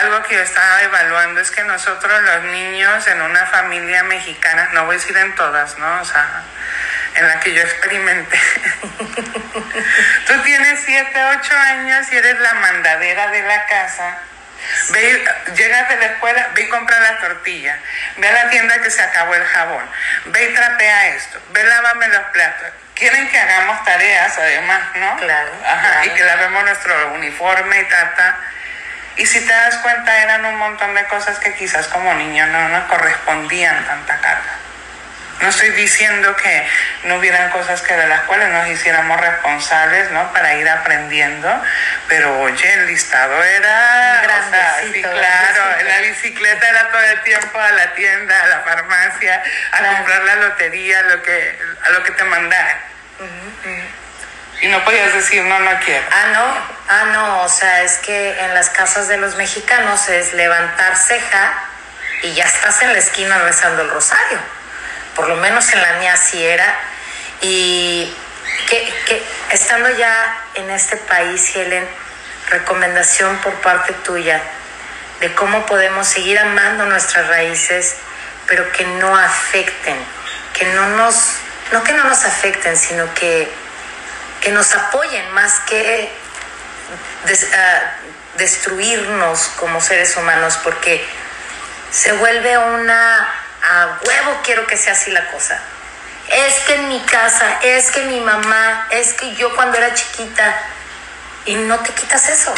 algo 0.00 0.22
que 0.24 0.34
yo 0.34 0.42
estaba 0.42 0.82
evaluando 0.82 1.40
es 1.40 1.50
que 1.50 1.64
nosotros 1.64 2.22
los 2.22 2.42
niños 2.44 3.06
en 3.06 3.22
una 3.22 3.46
familia 3.46 4.02
mexicana, 4.04 4.68
no 4.72 4.84
voy 4.84 4.96
a 4.96 4.98
decir 4.98 5.16
en 5.16 5.34
todas, 5.34 5.78
¿no? 5.78 6.00
O 6.00 6.04
sea, 6.04 6.42
en 7.14 7.26
la 7.26 7.40
que 7.40 7.54
yo 7.54 7.62
experimenté. 7.62 8.38
Tú 10.26 10.42
tienes 10.44 10.80
7, 10.84 11.24
8 11.38 11.56
años 11.56 12.12
y 12.12 12.16
eres 12.16 12.38
la 12.40 12.54
mandadera 12.54 13.28
de 13.28 13.42
la 13.42 13.64
casa 13.66 14.18
Ve, 14.90 15.24
llegas 15.56 15.88
de 15.88 15.96
la 15.96 16.06
escuela, 16.06 16.48
ve 16.54 16.62
y 16.62 16.68
compra 16.68 16.98
la 17.00 17.18
tortilla, 17.18 17.78
ve 18.16 18.28
a 18.28 18.32
la 18.32 18.50
tienda 18.50 18.80
que 18.80 18.90
se 18.90 19.02
acabó 19.02 19.34
el 19.34 19.44
jabón, 19.44 19.84
ve 20.26 20.50
y 20.50 20.54
trapea 20.54 21.08
esto, 21.08 21.40
ve 21.50 21.64
lávame 21.64 22.08
los 22.08 22.22
platos. 22.32 22.68
Quieren 22.94 23.28
que 23.28 23.38
hagamos 23.38 23.84
tareas 23.84 24.36
además, 24.36 24.80
¿no? 24.96 25.16
Claro. 25.18 25.50
Ajá, 25.64 25.80
claro. 25.80 26.04
y 26.06 26.10
que 26.10 26.24
lavemos 26.24 26.64
nuestro 26.64 27.12
uniforme 27.14 27.80
y 27.80 27.84
tata. 27.84 28.36
Y 29.16 29.26
si 29.26 29.40
te 29.40 29.52
das 29.52 29.76
cuenta, 29.76 30.16
eran 30.22 30.44
un 30.44 30.56
montón 30.56 30.94
de 30.94 31.04
cosas 31.04 31.38
que 31.38 31.54
quizás 31.54 31.86
como 31.88 32.12
niño 32.14 32.46
no 32.46 32.68
nos 32.68 32.84
correspondían 32.84 33.84
tanta 33.84 34.16
carga. 34.20 34.58
No 35.40 35.48
estoy 35.48 35.70
diciendo 35.70 36.34
que 36.36 36.68
no 37.04 37.16
hubieran 37.16 37.50
cosas 37.50 37.80
que 37.82 37.94
de 37.94 38.08
las 38.08 38.22
cuales 38.22 38.48
nos 38.48 38.66
hiciéramos 38.68 39.20
responsables, 39.20 40.10
¿no? 40.10 40.32
Para 40.32 40.54
ir 40.54 40.68
aprendiendo, 40.68 41.62
pero 42.08 42.40
oye, 42.40 42.74
el 42.74 42.86
listado 42.86 43.42
era, 43.44 44.22
o 44.24 44.50
sea, 44.50 44.80
sí, 44.82 45.00
claro, 45.00 45.82
la 45.84 45.98
bicicleta 46.00 46.68
era 46.68 46.88
todo 46.90 47.02
el 47.02 47.22
tiempo 47.22 47.60
a 47.60 47.70
la 47.70 47.94
tienda, 47.94 48.42
a 48.42 48.46
la 48.48 48.60
farmacia, 48.60 49.42
a 49.72 49.96
comprar 49.96 50.24
la 50.24 50.34
lotería, 50.36 51.02
lo 51.02 51.22
que, 51.22 51.58
a 51.84 51.90
lo 51.90 52.02
que 52.02 52.10
te 52.12 52.24
mandaran. 52.24 52.78
Y 54.60 54.66
no 54.66 54.84
podías 54.84 55.14
decir, 55.14 55.44
no, 55.44 55.58
no 55.60 55.70
quiero. 55.84 56.04
Ah, 56.10 56.26
no, 56.32 56.44
ah, 56.88 57.04
no, 57.12 57.42
o 57.42 57.48
sea, 57.48 57.82
es 57.82 57.98
que 57.98 58.40
en 58.40 58.54
las 58.54 58.70
casas 58.70 59.06
de 59.06 59.16
los 59.18 59.36
mexicanos 59.36 60.08
es 60.08 60.32
levantar 60.32 60.96
ceja 60.96 61.52
y 62.22 62.34
ya 62.34 62.44
estás 62.44 62.82
en 62.82 62.92
la 62.92 62.98
esquina 62.98 63.38
rezando 63.38 63.82
el 63.82 63.90
rosario. 63.90 64.57
Por 65.18 65.28
lo 65.28 65.36
menos 65.36 65.70
en 65.72 65.82
la 65.82 65.92
mía 65.94 66.16
sí 66.16 66.42
era. 66.42 66.74
Y 67.42 68.16
que, 68.68 69.22
estando 69.50 69.90
ya 69.90 70.44
en 70.54 70.70
este 70.70 70.96
país, 70.96 71.54
Helen, 71.54 71.86
recomendación 72.48 73.36
por 73.38 73.52
parte 73.56 73.92
tuya 73.92 74.40
de 75.20 75.34
cómo 75.34 75.66
podemos 75.66 76.06
seguir 76.06 76.38
amando 76.38 76.86
nuestras 76.86 77.26
raíces, 77.26 77.96
pero 78.46 78.70
que 78.72 78.86
no 78.86 79.14
afecten, 79.14 79.96
que 80.54 80.64
no 80.66 80.88
nos, 80.90 81.34
no 81.72 81.82
que 81.82 81.92
no 81.92 82.04
nos 82.04 82.24
afecten, 82.24 82.76
sino 82.76 83.12
que 83.14 83.52
que 84.40 84.52
nos 84.52 84.72
apoyen 84.74 85.30
más 85.32 85.58
que 85.60 86.08
ah, 87.54 87.80
destruirnos 88.36 89.48
como 89.56 89.80
seres 89.80 90.16
humanos, 90.16 90.58
porque 90.62 91.04
se 91.90 92.12
vuelve 92.12 92.56
una 92.56 93.28
a 93.68 93.98
huevo 94.06 94.40
quiero 94.44 94.66
que 94.66 94.76
sea 94.76 94.92
así 94.92 95.10
la 95.10 95.26
cosa. 95.26 95.58
Es 96.28 96.54
que 96.60 96.74
en 96.74 96.88
mi 96.88 97.00
casa, 97.02 97.58
es 97.62 97.90
que 97.90 98.02
mi 98.02 98.20
mamá, 98.20 98.86
es 98.90 99.14
que 99.14 99.34
yo 99.34 99.54
cuando 99.54 99.78
era 99.78 99.94
chiquita, 99.94 100.54
y 101.48 101.54
no 101.54 101.78
te 101.78 101.92
quitas 101.92 102.28
eso. 102.28 102.54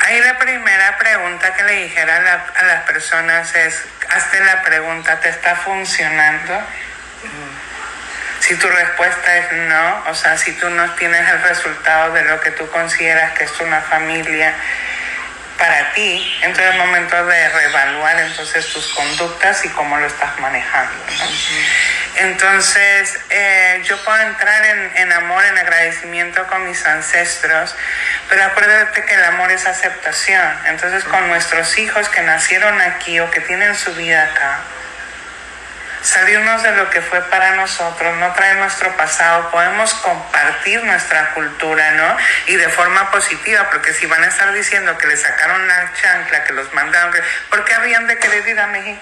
Ahí 0.00 0.20
la 0.20 0.38
primera 0.38 0.98
pregunta 0.98 1.54
que 1.54 1.62
le 1.64 1.72
dijera 1.84 2.16
a, 2.16 2.64
las 2.64 2.82
personas 2.84 3.54
es, 3.54 3.82
hazte 4.10 4.40
la 4.40 4.62
pregunta, 4.62 5.18
¿te 5.20 5.30
está 5.30 5.56
funcionando? 5.56 6.62
Si 8.40 8.54
tu 8.56 8.68
respuesta 8.68 9.36
es 9.36 9.52
no, 9.52 10.04
o 10.06 10.14
sea, 10.14 10.36
si 10.36 10.52
tú 10.52 10.68
no 10.70 10.90
tienes 10.94 11.28
el 11.28 11.42
resultado 11.42 12.12
de 12.12 12.24
lo 12.24 12.40
que 12.40 12.50
tú 12.52 12.70
consideras 12.70 13.32
que 13.32 13.44
es 13.44 13.60
una 13.60 13.80
familia 13.80 14.54
para 15.58 15.92
ti, 15.92 16.38
entonces 16.42 16.72
es 16.72 16.78
momento 16.78 17.26
de 17.26 17.48
reevaluar 17.48 18.18
entonces 18.20 18.66
tus 18.72 18.86
conductas 18.94 19.64
y 19.64 19.68
cómo 19.70 19.98
lo 19.98 20.06
estás 20.06 20.38
manejando. 20.38 20.92
Entonces, 22.16 23.18
eh, 23.28 23.82
yo 23.84 24.02
puedo 24.04 24.20
entrar 24.20 24.64
en, 24.64 24.96
en, 24.96 25.12
amor, 25.12 25.44
en 25.44 25.58
agradecimiento 25.58 26.46
con 26.46 26.64
mis 26.64 26.84
ancestros, 26.86 27.74
pero 28.28 28.44
acuérdate 28.44 29.04
que 29.04 29.14
el 29.14 29.24
amor 29.24 29.50
es 29.50 29.66
aceptación. 29.66 30.58
Entonces, 30.66 31.04
con 31.04 31.28
nuestros 31.28 31.76
hijos 31.78 32.08
que 32.08 32.22
nacieron 32.22 32.80
aquí 32.80 33.18
o 33.20 33.30
que 33.30 33.40
tienen 33.40 33.74
su 33.74 33.92
vida 33.94 34.24
acá, 34.24 34.60
salirnos 36.02 36.62
de 36.62 36.72
lo 36.72 36.90
que 36.90 37.00
fue 37.00 37.20
para 37.22 37.56
nosotros, 37.56 38.16
no 38.16 38.32
traer 38.32 38.56
nuestro 38.56 38.96
pasado, 38.96 39.50
podemos 39.50 39.92
compartir 39.94 40.82
nuestra 40.84 41.30
cultura, 41.34 41.90
¿no? 41.92 42.16
Y 42.46 42.56
de 42.56 42.68
forma 42.68 43.10
positiva, 43.10 43.68
porque 43.70 43.92
si 43.92 44.06
van 44.06 44.22
a 44.22 44.28
estar 44.28 44.52
diciendo 44.52 44.96
que 44.98 45.06
le 45.06 45.16
sacaron 45.16 45.66
la 45.66 45.92
chancla, 46.00 46.44
que 46.44 46.52
los 46.52 46.72
mandaron, 46.72 47.12
¿por 47.50 47.64
qué 47.64 47.74
habían 47.74 48.06
de 48.06 48.18
querer 48.18 48.46
ir 48.46 48.60
a 48.60 48.66
México? 48.68 49.00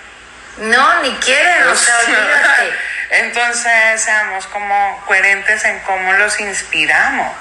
No, 0.58 1.02
ni 1.02 1.14
quieren, 1.16 1.68
o 1.68 1.74
sea, 1.74 1.94
Entonces, 3.10 4.00
seamos 4.00 4.46
como 4.46 5.04
coherentes 5.06 5.64
en 5.64 5.78
cómo 5.80 6.12
los 6.14 6.40
inspiramos. 6.40 7.36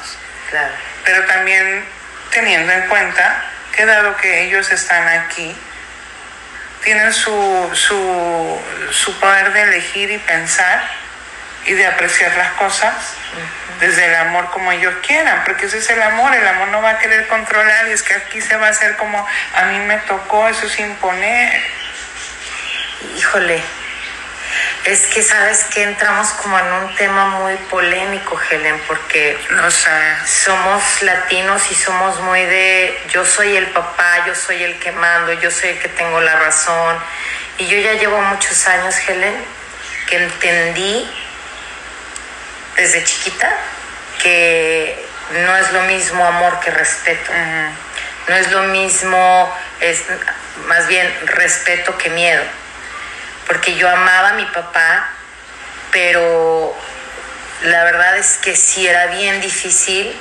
Claro. 0.49 0.73
Pero 1.03 1.25
también 1.25 1.83
teniendo 2.29 2.71
en 2.71 2.87
cuenta 2.87 3.43
que 3.75 3.85
dado 3.85 4.15
que 4.17 4.43
ellos 4.43 4.71
están 4.71 5.07
aquí, 5.07 5.55
tienen 6.85 7.11
su, 7.11 7.69
su, 7.73 8.61
su 8.91 9.19
poder 9.19 9.51
de 9.51 9.63
elegir 9.63 10.11
y 10.11 10.19
pensar 10.19 10.87
y 11.65 11.73
de 11.73 11.87
apreciar 11.87 12.33
las 12.37 12.53
cosas 12.53 12.93
desde 13.79 14.05
el 14.05 14.15
amor 14.15 14.51
como 14.51 14.71
ellos 14.71 14.93
quieran, 15.05 15.43
porque 15.43 15.65
ese 15.65 15.79
es 15.79 15.89
el 15.89 16.01
amor, 16.01 16.33
el 16.33 16.47
amor 16.47 16.69
no 16.69 16.81
va 16.81 16.91
a 16.91 16.99
querer 16.99 17.27
controlar 17.27 17.87
y 17.87 17.91
es 17.91 18.03
que 18.03 18.13
aquí 18.13 18.39
se 18.39 18.55
va 18.55 18.67
a 18.67 18.69
hacer 18.69 18.95
como 18.95 19.27
a 19.55 19.63
mí 19.65 19.79
me 19.79 19.97
tocó, 19.97 20.47
eso 20.47 20.67
es 20.67 20.79
imponer. 20.79 21.61
Híjole, 23.17 23.61
es 24.85 25.07
que 25.07 25.23
sabes 25.23 25.63
que 25.65 25.81
entramos 25.81 26.27
como 26.41 26.57
en 26.59 26.65
un 26.65 26.95
tema 26.95 27.25
muy 27.25 27.55
polémico, 27.69 28.39
Helen, 28.49 28.79
porque 28.87 29.37
no 29.51 29.71
sé. 29.71 29.89
somos 30.25 30.83
latinos 31.01 31.61
y 31.71 31.75
somos 31.75 32.19
muy 32.21 32.45
de 32.45 33.01
yo 33.11 33.25
soy 33.25 33.55
el 33.55 33.67
papá, 33.67 34.25
yo 34.27 34.35
soy 34.35 34.63
el 34.63 34.77
que 34.77 34.91
mando, 34.91 35.33
yo 35.33 35.49
soy 35.49 35.71
el 35.71 35.79
que 35.79 35.89
tengo 35.89 36.21
la 36.21 36.35
razón. 36.35 36.97
Y 37.57 37.65
yo 37.67 37.77
ya 37.77 37.93
llevo 37.93 38.21
muchos 38.21 38.67
años, 38.67 38.95
Helen, 39.07 39.35
que 40.07 40.17
entendí 40.17 41.09
desde 42.75 43.03
chiquita 43.03 43.51
que 44.21 45.03
no 45.31 45.57
es 45.57 45.71
lo 45.71 45.81
mismo 45.83 46.25
amor 46.25 46.59
que 46.59 46.69
respeto. 46.69 47.31
No 48.27 48.35
es 48.35 48.51
lo 48.51 48.63
mismo, 48.63 49.55
es 49.79 50.03
más 50.67 50.87
bien 50.87 51.11
respeto 51.25 51.97
que 51.97 52.09
miedo 52.11 52.43
porque 53.47 53.75
yo 53.75 53.89
amaba 53.89 54.29
a 54.29 54.33
mi 54.33 54.45
papá, 54.45 55.09
pero 55.91 56.75
la 57.63 57.83
verdad 57.83 58.17
es 58.17 58.37
que 58.37 58.55
sí 58.55 58.87
era 58.87 59.07
bien 59.07 59.41
difícil 59.41 60.15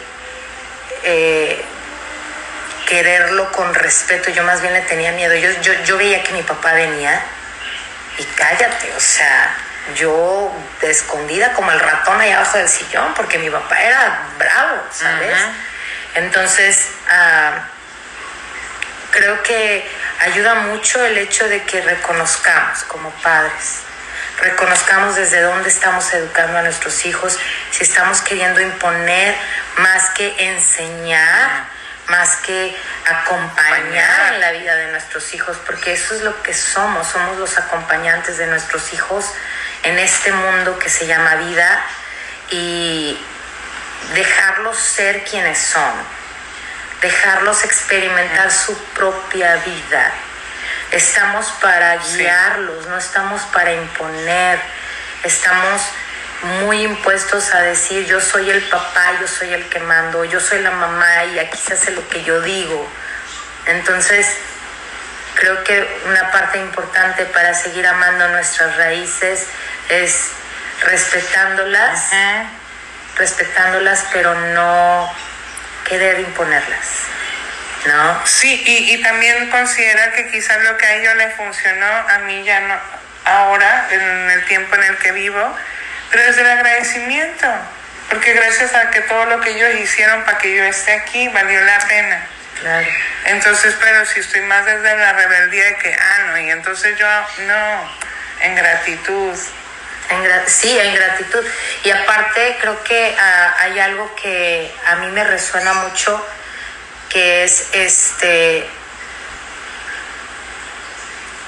eh, 1.05 1.65
quererlo 2.87 3.51
con 3.53 3.75
respeto, 3.75 4.31
yo 4.31 4.45
más 4.45 4.61
bien 4.61 4.75
le 4.75 4.83
tenía 4.83 5.13
miedo. 5.13 5.35
Yo, 5.35 5.51
yo, 5.63 5.73
yo 5.85 5.97
veía 5.97 6.23
que 6.23 6.33
mi 6.33 6.43
papá 6.43 6.75
venía 6.75 7.21
y 8.19 8.25
cállate, 8.25 8.93
o 8.97 9.01
sea, 9.01 9.55
yo 9.97 10.53
escondida 10.83 11.53
como 11.53 11.73
el 11.73 11.81
ratón 11.81 12.21
ahí 12.21 12.31
abajo 12.31 12.59
del 12.59 12.69
sillón, 12.69 13.15
porque 13.15 13.39
mi 13.39 13.51
papá 13.51 13.83
era 13.83 14.19
bravo, 14.39 14.83
¿sabes? 14.93 15.37
Entonces, 16.15 16.89
ah, 17.11 17.65
creo 19.11 19.43
que 19.43 19.87
ayuda 20.21 20.55
mucho 20.55 21.05
el 21.05 21.19
hecho 21.19 21.49
de 21.49 21.63
que 21.65 21.81
reconozcamos 21.81 22.85
como 22.85 23.11
padres, 23.23 23.81
reconozcamos 24.41 25.17
desde 25.17 25.41
dónde 25.41 25.69
estamos 25.69 26.13
educando 26.13 26.59
a 26.59 26.63
nuestros 26.63 27.05
hijos, 27.07 27.39
si 27.71 27.85
estamos 27.85 28.21
queriendo 28.21 28.61
imponer 28.61 29.35
más 29.79 30.11
que 30.11 30.35
enseñar, 30.51 31.67
más 32.09 32.37
que 32.37 32.77
acompañar 33.07 34.35
la 34.35 34.53
vida 34.53 34.77
de 34.77 34.91
nuestros 34.91 35.33
hijos, 35.35 35.57
porque 35.65 35.93
eso 35.93 36.15
es 36.15 36.23
lo 36.23 36.43
que 36.43 36.53
somos, 36.53 37.07
somos 37.07 37.39
los 37.39 37.57
acompañantes 37.57 38.39
de 38.39 38.47
nuestros 38.47 38.93
hijos 38.93 39.27
en 39.83 39.99
este 39.99 40.33
mundo 40.33 40.79
que 40.79 40.91
se 40.91 41.07
llama 41.07 41.37
vida 41.37 41.85
y 42.51 43.19
dejarlos 44.15 44.77
ser 44.79 45.25
quienes 45.25 45.59
son 45.59 46.24
dejarlos 47.05 47.65
experimentar 47.65 48.51
su 48.51 48.75
propia 48.95 49.57
vida. 49.57 50.11
Estamos 50.91 51.47
para 51.61 51.97
guiarlos, 51.97 52.87
no 52.87 52.97
estamos 52.97 53.43
para 53.53 53.75
imponer. 53.75 54.59
Estamos 55.23 55.83
muy 56.63 56.83
impuestos 56.83 57.53
a 57.53 57.61
decir 57.61 58.07
yo 58.07 58.23
soy 58.23 58.49
el 58.49 58.63
papá, 58.63 59.19
yo 59.21 59.29
soy 59.29 59.53
el 59.53 59.69
que 59.69 59.81
mando, 59.81 60.25
yo 60.25 60.41
soy 60.41 60.63
la 60.63 60.71
mamá 60.71 61.25
y 61.27 61.39
aquí 61.39 61.59
se 61.59 61.75
hace 61.75 61.91
lo 61.91 62.09
que 62.09 62.25
yo 62.25 62.41
digo. 62.41 62.89
Entonces, 63.67 64.27
creo 65.35 65.63
que 65.63 65.87
una 66.07 66.31
parte 66.31 66.59
importante 66.59 67.27
para 67.27 67.53
seguir 67.53 67.87
amando 67.87 68.29
nuestras 68.29 68.79
raíces 68.79 69.45
es 69.91 70.31
respetándolas, 70.81 72.09
respetándolas, 73.19 74.07
pero 74.11 74.35
no 74.35 75.15
querer 75.85 76.21
imponerlas. 76.21 76.89
¿No? 77.87 78.27
Sí, 78.27 78.63
y, 78.65 78.95
y 78.95 79.03
también 79.03 79.51
considerar 79.51 80.15
que 80.15 80.31
quizás 80.31 80.63
lo 80.63 80.77
que 80.79 80.87
a 80.87 80.95
ellos 80.95 81.15
les 81.17 81.35
funcionó, 81.35 81.87
a 81.87 82.19
mí 82.21 82.43
ya 82.43 82.61
no, 82.61 82.75
ahora, 83.25 83.89
en 83.91 84.31
el 84.31 84.45
tiempo 84.47 84.75
en 84.77 84.85
el 84.85 84.97
que 84.99 85.13
vivo, 85.13 85.57
pero 86.11 86.25
desde 86.25 86.43
el 86.43 86.51
agradecimiento, 86.51 87.47
porque 88.09 88.33
gracias 88.33 88.75
a 88.75 88.91
que 88.91 89.01
todo 89.03 89.27
lo 89.27 89.41
que 89.41 89.51
ellos 89.51 89.81
hicieron 89.81 90.23
para 90.25 90.39
que 90.39 90.55
yo 90.55 90.65
esté 90.65 90.93
aquí 90.93 91.29
valió 91.29 91.61
la 91.61 91.79
pena. 91.81 92.27
Claro. 92.61 92.87
Entonces, 93.27 93.75
pero 93.81 94.07
si 94.07 94.21
estoy 94.21 94.43
más 94.43 94.65
desde 94.65 94.97
la 94.97 95.13
rebeldía 95.13 95.65
de 95.65 95.77
que, 95.77 95.95
ah, 95.95 96.19
no, 96.29 96.39
y 96.39 96.51
entonces 96.51 96.97
yo, 96.99 97.07
no, 97.47 97.97
en 98.41 98.55
gratitud, 98.55 99.37
sí, 100.47 100.79
en 100.79 100.95
gratitud. 100.95 101.45
Y 101.85 101.91
aparte 101.91 102.57
creo 102.61 102.83
que 102.85 103.17
ah, 103.19 103.57
hay 103.61 103.79
algo 103.81 104.15
que 104.15 104.75
a 104.87 104.97
mí 104.97 105.09
me 105.09 105.25
resuena 105.25 105.73
mucho, 105.75 106.25
que 107.09 107.45
es 107.45 107.69
este 107.73 108.69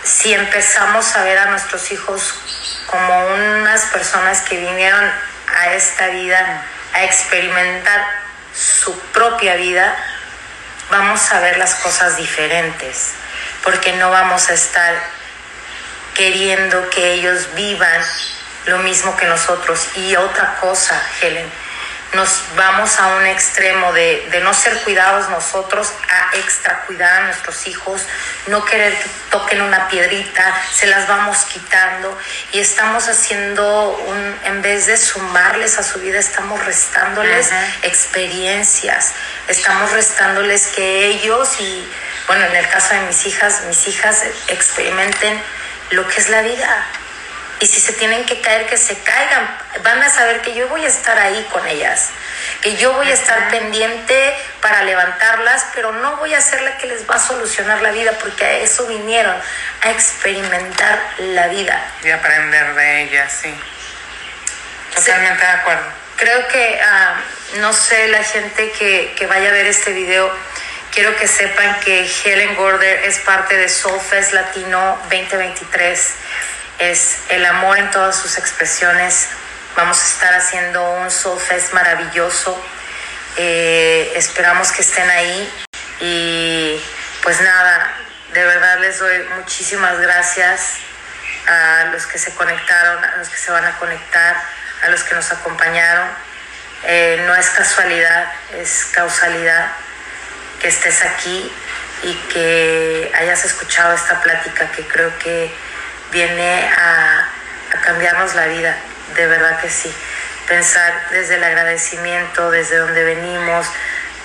si 0.03 0.33
empezamos 0.33 1.17
a 1.17 1.25
ver 1.25 1.37
a 1.37 1.47
nuestros 1.47 1.91
hijos 1.91 2.35
como 2.87 3.27
unas 3.27 3.83
personas 3.87 4.41
que 4.43 4.57
vinieron 4.57 5.11
a 5.49 5.73
esta 5.73 6.07
vida 6.09 6.65
a 6.93 7.05
experimentar 7.05 8.07
su 8.55 8.97
propia 9.13 9.57
vida, 9.57 9.97
vamos 10.91 11.33
a 11.33 11.41
ver 11.41 11.59
las 11.59 11.75
cosas 11.77 12.17
diferentes, 12.17 13.15
porque 13.65 13.95
no 13.95 14.11
vamos 14.11 14.49
a 14.49 14.55
estar 14.55 14.95
queriendo 16.15 16.89
que 16.91 17.13
ellos 17.15 17.49
vivan 17.55 18.03
lo 18.67 18.79
mismo 18.79 19.17
que 19.17 19.27
nosotros. 19.27 19.89
Y 19.97 20.17
otra 20.17 20.57
cosa, 20.61 21.01
Helen, 21.21 21.51
nos 22.15 22.43
vamos 22.57 22.99
a 22.99 23.17
un 23.17 23.27
extremo 23.27 23.93
de, 23.93 24.29
de, 24.31 24.41
no 24.41 24.55
ser 24.55 24.81
cuidados 24.83 25.29
nosotros 25.29 25.93
a 26.09 26.37
extra 26.37 26.85
cuidar 26.87 27.23
a 27.23 27.27
nuestros 27.27 27.67
hijos, 27.67 28.03
no 28.47 28.65
querer 28.65 28.97
que 28.97 29.09
toquen 29.31 29.61
una 29.61 29.89
piedrita, 29.89 30.55
se 30.73 30.87
las 30.87 31.07
vamos 31.09 31.39
quitando 31.53 32.17
y 32.53 32.61
estamos 32.61 33.09
haciendo 33.09 33.91
un, 34.07 34.39
en 34.45 34.63
vez 34.63 34.87
de 34.87 34.97
sumarles 34.97 35.79
a 35.79 35.83
su 35.83 35.99
vida, 35.99 36.19
estamos 36.19 36.65
restándoles 36.65 37.51
experiencias, 37.83 39.13
estamos 39.49 39.91
restándoles 39.93 40.69
que 40.69 41.07
ellos 41.07 41.61
y, 41.61 41.87
bueno, 42.29 42.47
en 42.47 42.57
el 42.57 42.69
caso 42.69 42.95
de 42.95 43.01
mis 43.01 43.27
hijas, 43.27 43.63
mis 43.69 43.89
hijas 43.89 44.23
experimenten 44.49 45.43
lo 45.91 46.07
que 46.09 46.21
es 46.21 46.29
la 46.31 46.43
vida 46.43 46.87
y 47.61 47.67
si 47.67 47.81
se 47.81 47.93
tienen 47.95 48.25
que 48.27 48.41
caer, 48.41 48.67
que 48.67 48.77
se 48.77 48.99
caigan. 48.99 49.59
Van 49.83 50.03
a 50.03 50.11
saber 50.11 50.43
que 50.43 50.55
yo 50.55 50.69
voy 50.69 50.85
a 50.85 50.89
estar 50.89 51.19
ahí 51.19 51.47
con 51.51 51.67
ellas, 51.67 52.11
que 52.61 52.77
yo 52.77 52.93
voy 52.93 53.11
a 53.11 53.15
estar 53.15 53.49
pendiente 53.49 54.35
para 54.61 54.83
levantarlas, 54.83 55.67
pero 55.75 55.93
no 55.93 56.17
voy 56.17 56.35
a 56.35 56.41
ser 56.41 56.63
la 56.63 56.77
que 56.77 56.87
les 56.87 57.09
va 57.09 57.15
a 57.15 57.19
solucionar 57.19 57.81
la 57.81 57.93
vida, 57.93 58.13
porque 58.21 58.45
a 58.45 58.53
eso 58.59 58.87
vinieron, 58.87 59.35
a 59.83 59.91
experimentar 59.91 60.99
la 61.19 61.49
vida. 61.49 61.83
Y 62.03 62.11
aprender 62.11 62.75
de 62.75 63.03
ellas, 63.05 63.33
sí. 63.43 63.55
Totalmente 64.95 65.45
de 65.45 65.53
acuerdo. 65.53 65.85
Creo 66.17 66.49
que, 66.49 66.81
uh, 66.81 67.59
no 67.61 67.73
sé, 67.73 68.09
la 68.09 68.23
gente 68.23 68.71
que, 68.73 69.15
que 69.17 69.27
vaya 69.27 69.51
a 69.51 69.53
ver 69.53 69.67
este 69.67 69.93
video, 69.93 70.31
quiero 70.93 71.15
que 71.17 71.29
sepan 71.29 71.79
que 71.81 72.11
Helen 72.25 72.55
Gorder 72.55 73.05
es 73.05 73.19
parte 73.19 73.57
de 73.57 73.69
Soulfest 73.69 74.33
Latino 74.33 74.99
2023 75.11 76.15
es 76.79 77.19
el 77.31 77.45
amor 77.47 77.79
en 77.79 77.91
todas 77.91 78.17
sus 78.17 78.39
expresiones. 78.39 79.29
Vamos 79.77 80.01
a 80.01 80.05
estar 80.05 80.35
haciendo 80.35 80.83
un 80.93 81.11
Soul 81.11 81.41
Fest 81.41 81.73
maravilloso. 81.73 82.63
Eh, 83.37 84.13
esperamos 84.17 84.73
que 84.73 84.83
estén 84.83 85.09
ahí 85.11 85.53
y 86.01 86.83
pues 87.23 87.41
nada, 87.41 87.93
de 88.33 88.45
verdad 88.45 88.79
les 88.81 88.99
doy 88.99 89.19
muchísimas 89.37 89.99
gracias 90.01 90.79
a 91.47 91.85
los 91.93 92.07
que 92.07 92.19
se 92.19 92.35
conectaron, 92.35 93.05
a 93.05 93.17
los 93.19 93.29
que 93.29 93.37
se 93.37 93.51
van 93.51 93.65
a 93.65 93.77
conectar, 93.79 94.37
a 94.83 94.89
los 94.89 95.03
que 95.03 95.15
nos 95.15 95.31
acompañaron. 95.33 96.09
Eh, 96.85 97.23
no 97.27 97.35
es 97.35 97.49
casualidad, 97.51 98.33
es 98.59 98.87
causalidad 98.93 99.73
que 100.61 100.69
estés 100.69 101.03
aquí 101.03 101.53
y 102.03 102.15
que 102.33 103.13
hayas 103.15 103.45
escuchado 103.45 103.95
esta 103.95 104.21
plática 104.21 104.71
que 104.71 104.87
creo 104.87 105.17
que 105.19 105.51
viene 106.17 106.71
a, 106.79 107.29
cambiarnos 107.85 108.35
la 108.35 108.47
vida, 108.47 108.75
de 109.17 109.27
verdad 109.27 109.61
que 109.61 109.69
sí. 109.69 109.95
Pensar 110.49 111.09
desde 111.11 111.35
el 111.35 111.45
agradecimiento, 111.45 112.51
desde 112.51 112.79
donde 112.79 113.05
venimos, 113.05 113.67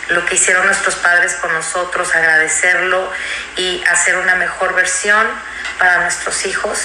lo 0.07 0.25
que 0.25 0.35
hicieron 0.35 0.65
nuestros 0.65 0.95
padres 0.95 1.33
con 1.33 1.51
nosotros, 1.51 2.15
agradecerlo 2.15 3.11
y 3.57 3.83
hacer 3.89 4.15
una 4.15 4.35
mejor 4.35 4.73
versión 4.73 5.27
para 5.79 5.99
nuestros 5.99 6.45
hijos. 6.45 6.79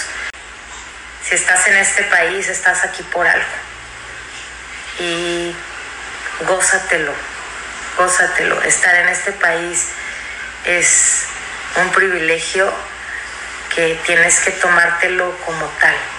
Si 1.23 1.37
estás 1.37 1.69
en 1.69 1.77
este 1.77 2.03
país, 2.05 2.49
estás 2.49 2.83
aquí 2.85 3.05
por 3.05 3.29
algo. 3.29 3.55
Y 4.99 5.55
gózatelo, 6.49 7.13
gózatelo. 7.97 8.61
Estar 8.63 8.97
en 8.97 9.09
este 9.09 9.31
país 9.33 9.87
es 10.65 11.27
un 11.77 11.93
privilegio 11.93 12.75
que 13.77 13.95
tienes 14.07 14.41
que 14.41 14.53
tomártelo 14.53 15.37
como 15.45 15.67
tal. 15.79 16.16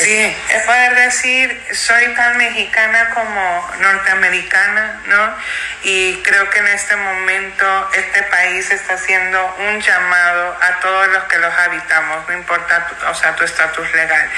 Sí, 0.00 0.36
es 0.48 0.62
poder 0.62 0.94
decir, 0.94 1.62
soy 1.72 2.06
tan 2.14 2.38
mexicana 2.38 3.10
como 3.10 3.70
norteamericana, 3.80 5.02
¿no? 5.04 5.36
Y 5.82 6.22
creo 6.22 6.48
que 6.48 6.58
en 6.58 6.68
este 6.68 6.96
momento 6.96 7.90
este 7.92 8.22
país 8.22 8.70
está 8.70 8.94
haciendo 8.94 9.56
un 9.68 9.78
llamado 9.78 10.56
a 10.58 10.80
todos 10.80 11.08
los 11.08 11.24
que 11.24 11.36
los 11.36 11.52
habitamos, 11.52 12.26
no 12.28 12.34
importa, 12.34 12.86
o 13.10 13.14
sea, 13.14 13.36
tu 13.36 13.44
estatus 13.44 13.92
legal. 13.92 14.30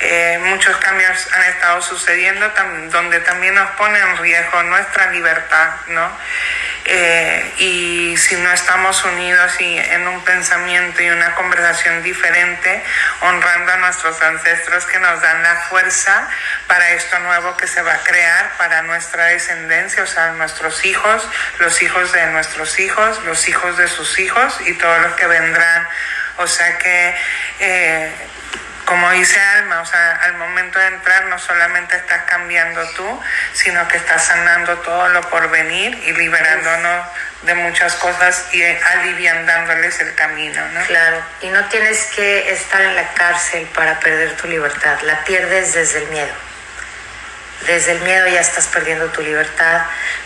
Eh, 0.00 0.40
muchos 0.44 0.78
cambios 0.78 1.28
han 1.34 1.44
estado 1.44 1.82
sucediendo 1.82 2.50
donde 2.90 3.20
también 3.20 3.54
nos 3.54 3.70
pone 3.72 3.98
en 3.98 4.16
riesgo 4.16 4.62
nuestra 4.62 5.10
libertad, 5.10 5.72
¿no? 5.88 6.10
Eh, 6.84 7.52
y 7.58 8.16
si 8.16 8.34
no 8.36 8.50
estamos 8.50 9.04
unidos 9.04 9.60
y 9.60 9.78
en 9.78 10.08
un 10.08 10.20
pensamiento 10.24 11.00
y 11.00 11.10
una 11.10 11.34
conversación 11.36 12.02
diferente, 12.02 12.82
honrando 13.20 13.72
a 13.72 13.76
nuestros 13.76 14.20
ancestros 14.20 14.84
que 14.86 14.98
nos 15.02 15.20
dan 15.20 15.42
la 15.42 15.56
fuerza 15.68 16.28
para 16.66 16.90
esto 16.92 17.18
nuevo 17.20 17.56
que 17.56 17.66
se 17.66 17.82
va 17.82 17.94
a 17.94 17.98
crear 17.98 18.52
para 18.56 18.82
nuestra 18.82 19.26
descendencia, 19.26 20.02
o 20.02 20.06
sea, 20.06 20.30
nuestros 20.32 20.84
hijos, 20.84 21.28
los 21.58 21.82
hijos 21.82 22.12
de 22.12 22.26
nuestros 22.26 22.78
hijos, 22.78 23.22
los 23.24 23.48
hijos 23.48 23.76
de 23.76 23.88
sus 23.88 24.18
hijos 24.18 24.60
y 24.66 24.74
todos 24.74 25.00
los 25.02 25.14
que 25.14 25.26
vendrán. 25.26 25.86
O 26.38 26.46
sea 26.46 26.78
que 26.78 27.16
eh, 27.60 28.12
como 28.84 29.10
dice 29.10 29.40
Alma, 29.40 29.80
o 29.80 29.86
sea, 29.86 30.16
al 30.24 30.34
momento 30.34 30.78
de 30.78 30.88
entrar 30.88 31.24
no 31.26 31.38
solamente 31.38 31.96
estás 31.96 32.24
cambiando 32.24 32.86
tú, 32.90 33.20
sino 33.52 33.86
que 33.88 33.96
estás 33.96 34.24
sanando 34.24 34.78
todo 34.78 35.08
lo 35.08 35.22
por 35.30 35.48
venir 35.50 35.94
y 36.04 36.12
liberándonos 36.12 37.06
de 37.42 37.54
muchas 37.54 37.94
cosas 37.94 38.46
y 38.52 38.62
aliviándoles 38.62 40.00
el 40.00 40.14
camino, 40.14 40.64
¿no? 40.68 40.84
Claro, 40.86 41.22
y 41.40 41.48
no 41.48 41.64
tienes 41.68 42.06
que 42.14 42.52
estar 42.52 42.80
en 42.80 42.94
la 42.94 43.12
cárcel 43.14 43.66
para 43.74 43.98
perder 44.00 44.36
tu 44.36 44.46
libertad, 44.46 45.00
la 45.02 45.24
pierdes 45.24 45.74
desde 45.74 46.04
el 46.04 46.08
miedo. 46.10 46.32
Desde 47.66 47.92
el 47.92 48.00
miedo 48.00 48.26
ya 48.26 48.40
estás 48.40 48.66
perdiendo 48.66 49.06
tu 49.10 49.22
libertad, 49.22 49.82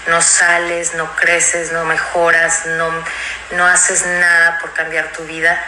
no 0.07 0.22
sales, 0.22 0.94
no 0.94 1.14
creces, 1.16 1.72
no 1.72 1.85
mejoras, 1.85 2.64
no, 2.66 3.05
no 3.52 3.66
haces 3.66 4.07
nada 4.07 4.59
por 4.59 4.72
cambiar 4.72 5.09
tu 5.12 5.24
vida 5.24 5.62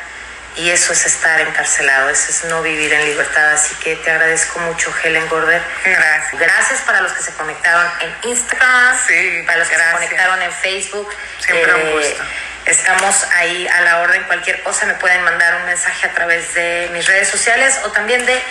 y 0.58 0.70
eso 0.70 0.92
es 0.92 1.06
estar 1.06 1.40
encarcelado, 1.40 2.10
eso 2.10 2.30
es 2.30 2.44
no 2.44 2.62
vivir 2.62 2.92
en 2.92 3.04
libertad. 3.04 3.52
Así 3.52 3.74
que 3.76 3.94
te 3.96 4.10
agradezco 4.10 4.58
mucho, 4.60 4.92
Helen 5.02 5.28
Gorder. 5.28 5.62
Gracias. 5.84 6.40
Gracias 6.40 6.80
para 6.82 7.00
los 7.00 7.12
que 7.12 7.22
se 7.22 7.32
conectaron 7.34 7.86
en 8.00 8.30
Instagram, 8.30 8.96
sí, 9.06 9.42
para 9.46 9.58
los 9.58 9.68
que 9.68 9.76
se 9.76 9.90
conectaron 9.92 10.42
en 10.42 10.52
Facebook. 10.52 11.08
Siempre 11.38 11.74
un 11.74 11.80
eh, 11.80 11.92
gusto. 11.92 12.24
Estamos 12.66 13.24
ahí 13.36 13.68
a 13.68 13.80
la 13.82 14.00
orden. 14.00 14.24
Cualquier 14.24 14.62
cosa 14.64 14.86
me 14.86 14.94
pueden 14.94 15.22
mandar 15.22 15.54
un 15.56 15.64
mensaje 15.66 16.08
a 16.08 16.12
través 16.12 16.52
de 16.54 16.90
mis 16.92 17.06
redes 17.06 17.28
sociales 17.28 17.78
o 17.84 17.92
también 17.92 18.26
de 18.26 18.42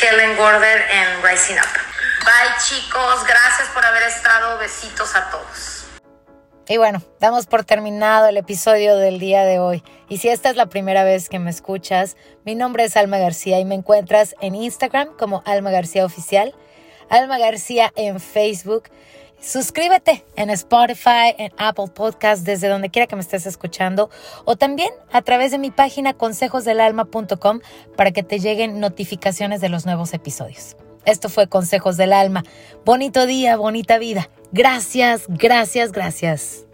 Helen 0.00 0.36
Gorder 0.36 0.86
en 0.90 1.22
Rising 1.22 1.56
Up. 1.56 1.80
Bye 2.24 2.54
chicos, 2.64 3.24
gracias 3.26 3.68
por 3.74 3.84
haber 3.84 4.04
estado. 4.04 4.56
Besitos 4.58 5.14
a 5.16 5.30
todos. 5.30 5.84
Y 6.68 6.76
bueno, 6.76 7.02
damos 7.20 7.46
por 7.46 7.64
terminado 7.64 8.28
el 8.28 8.36
episodio 8.36 8.96
del 8.96 9.18
día 9.18 9.44
de 9.44 9.58
hoy. 9.58 9.84
Y 10.08 10.18
si 10.18 10.28
esta 10.28 10.50
es 10.50 10.56
la 10.56 10.66
primera 10.66 11.04
vez 11.04 11.28
que 11.28 11.38
me 11.38 11.50
escuchas, 11.50 12.16
mi 12.44 12.54
nombre 12.54 12.84
es 12.84 12.96
Alma 12.96 13.18
García 13.18 13.58
y 13.58 13.64
me 13.64 13.74
encuentras 13.74 14.34
en 14.40 14.54
Instagram 14.54 15.16
como 15.16 15.42
Alma 15.44 15.70
García 15.70 16.04
Oficial, 16.04 16.54
Alma 17.08 17.38
García 17.38 17.92
en 17.96 18.20
Facebook. 18.20 18.84
Suscríbete 19.40 20.24
en 20.36 20.50
Spotify, 20.50 21.34
en 21.36 21.52
Apple 21.58 21.88
Podcast, 21.94 22.44
desde 22.44 22.68
donde 22.68 22.88
quiera 22.88 23.06
que 23.06 23.16
me 23.16 23.22
estés 23.22 23.46
escuchando, 23.46 24.10
o 24.44 24.56
también 24.56 24.90
a 25.12 25.22
través 25.22 25.50
de 25.50 25.58
mi 25.58 25.70
página 25.70 26.14
consejosdelalma.com 26.14 27.60
para 27.96 28.12
que 28.12 28.22
te 28.22 28.38
lleguen 28.38 28.80
notificaciones 28.80 29.60
de 29.60 29.68
los 29.68 29.84
nuevos 29.86 30.14
episodios. 30.14 30.76
Esto 31.04 31.28
fue 31.28 31.48
Consejos 31.48 31.96
del 31.96 32.12
Alma. 32.12 32.44
Bonito 32.84 33.26
día, 33.26 33.56
bonita 33.56 33.98
vida. 33.98 34.28
Gracias, 34.52 35.24
gracias, 35.28 35.92
gracias. 35.92 36.65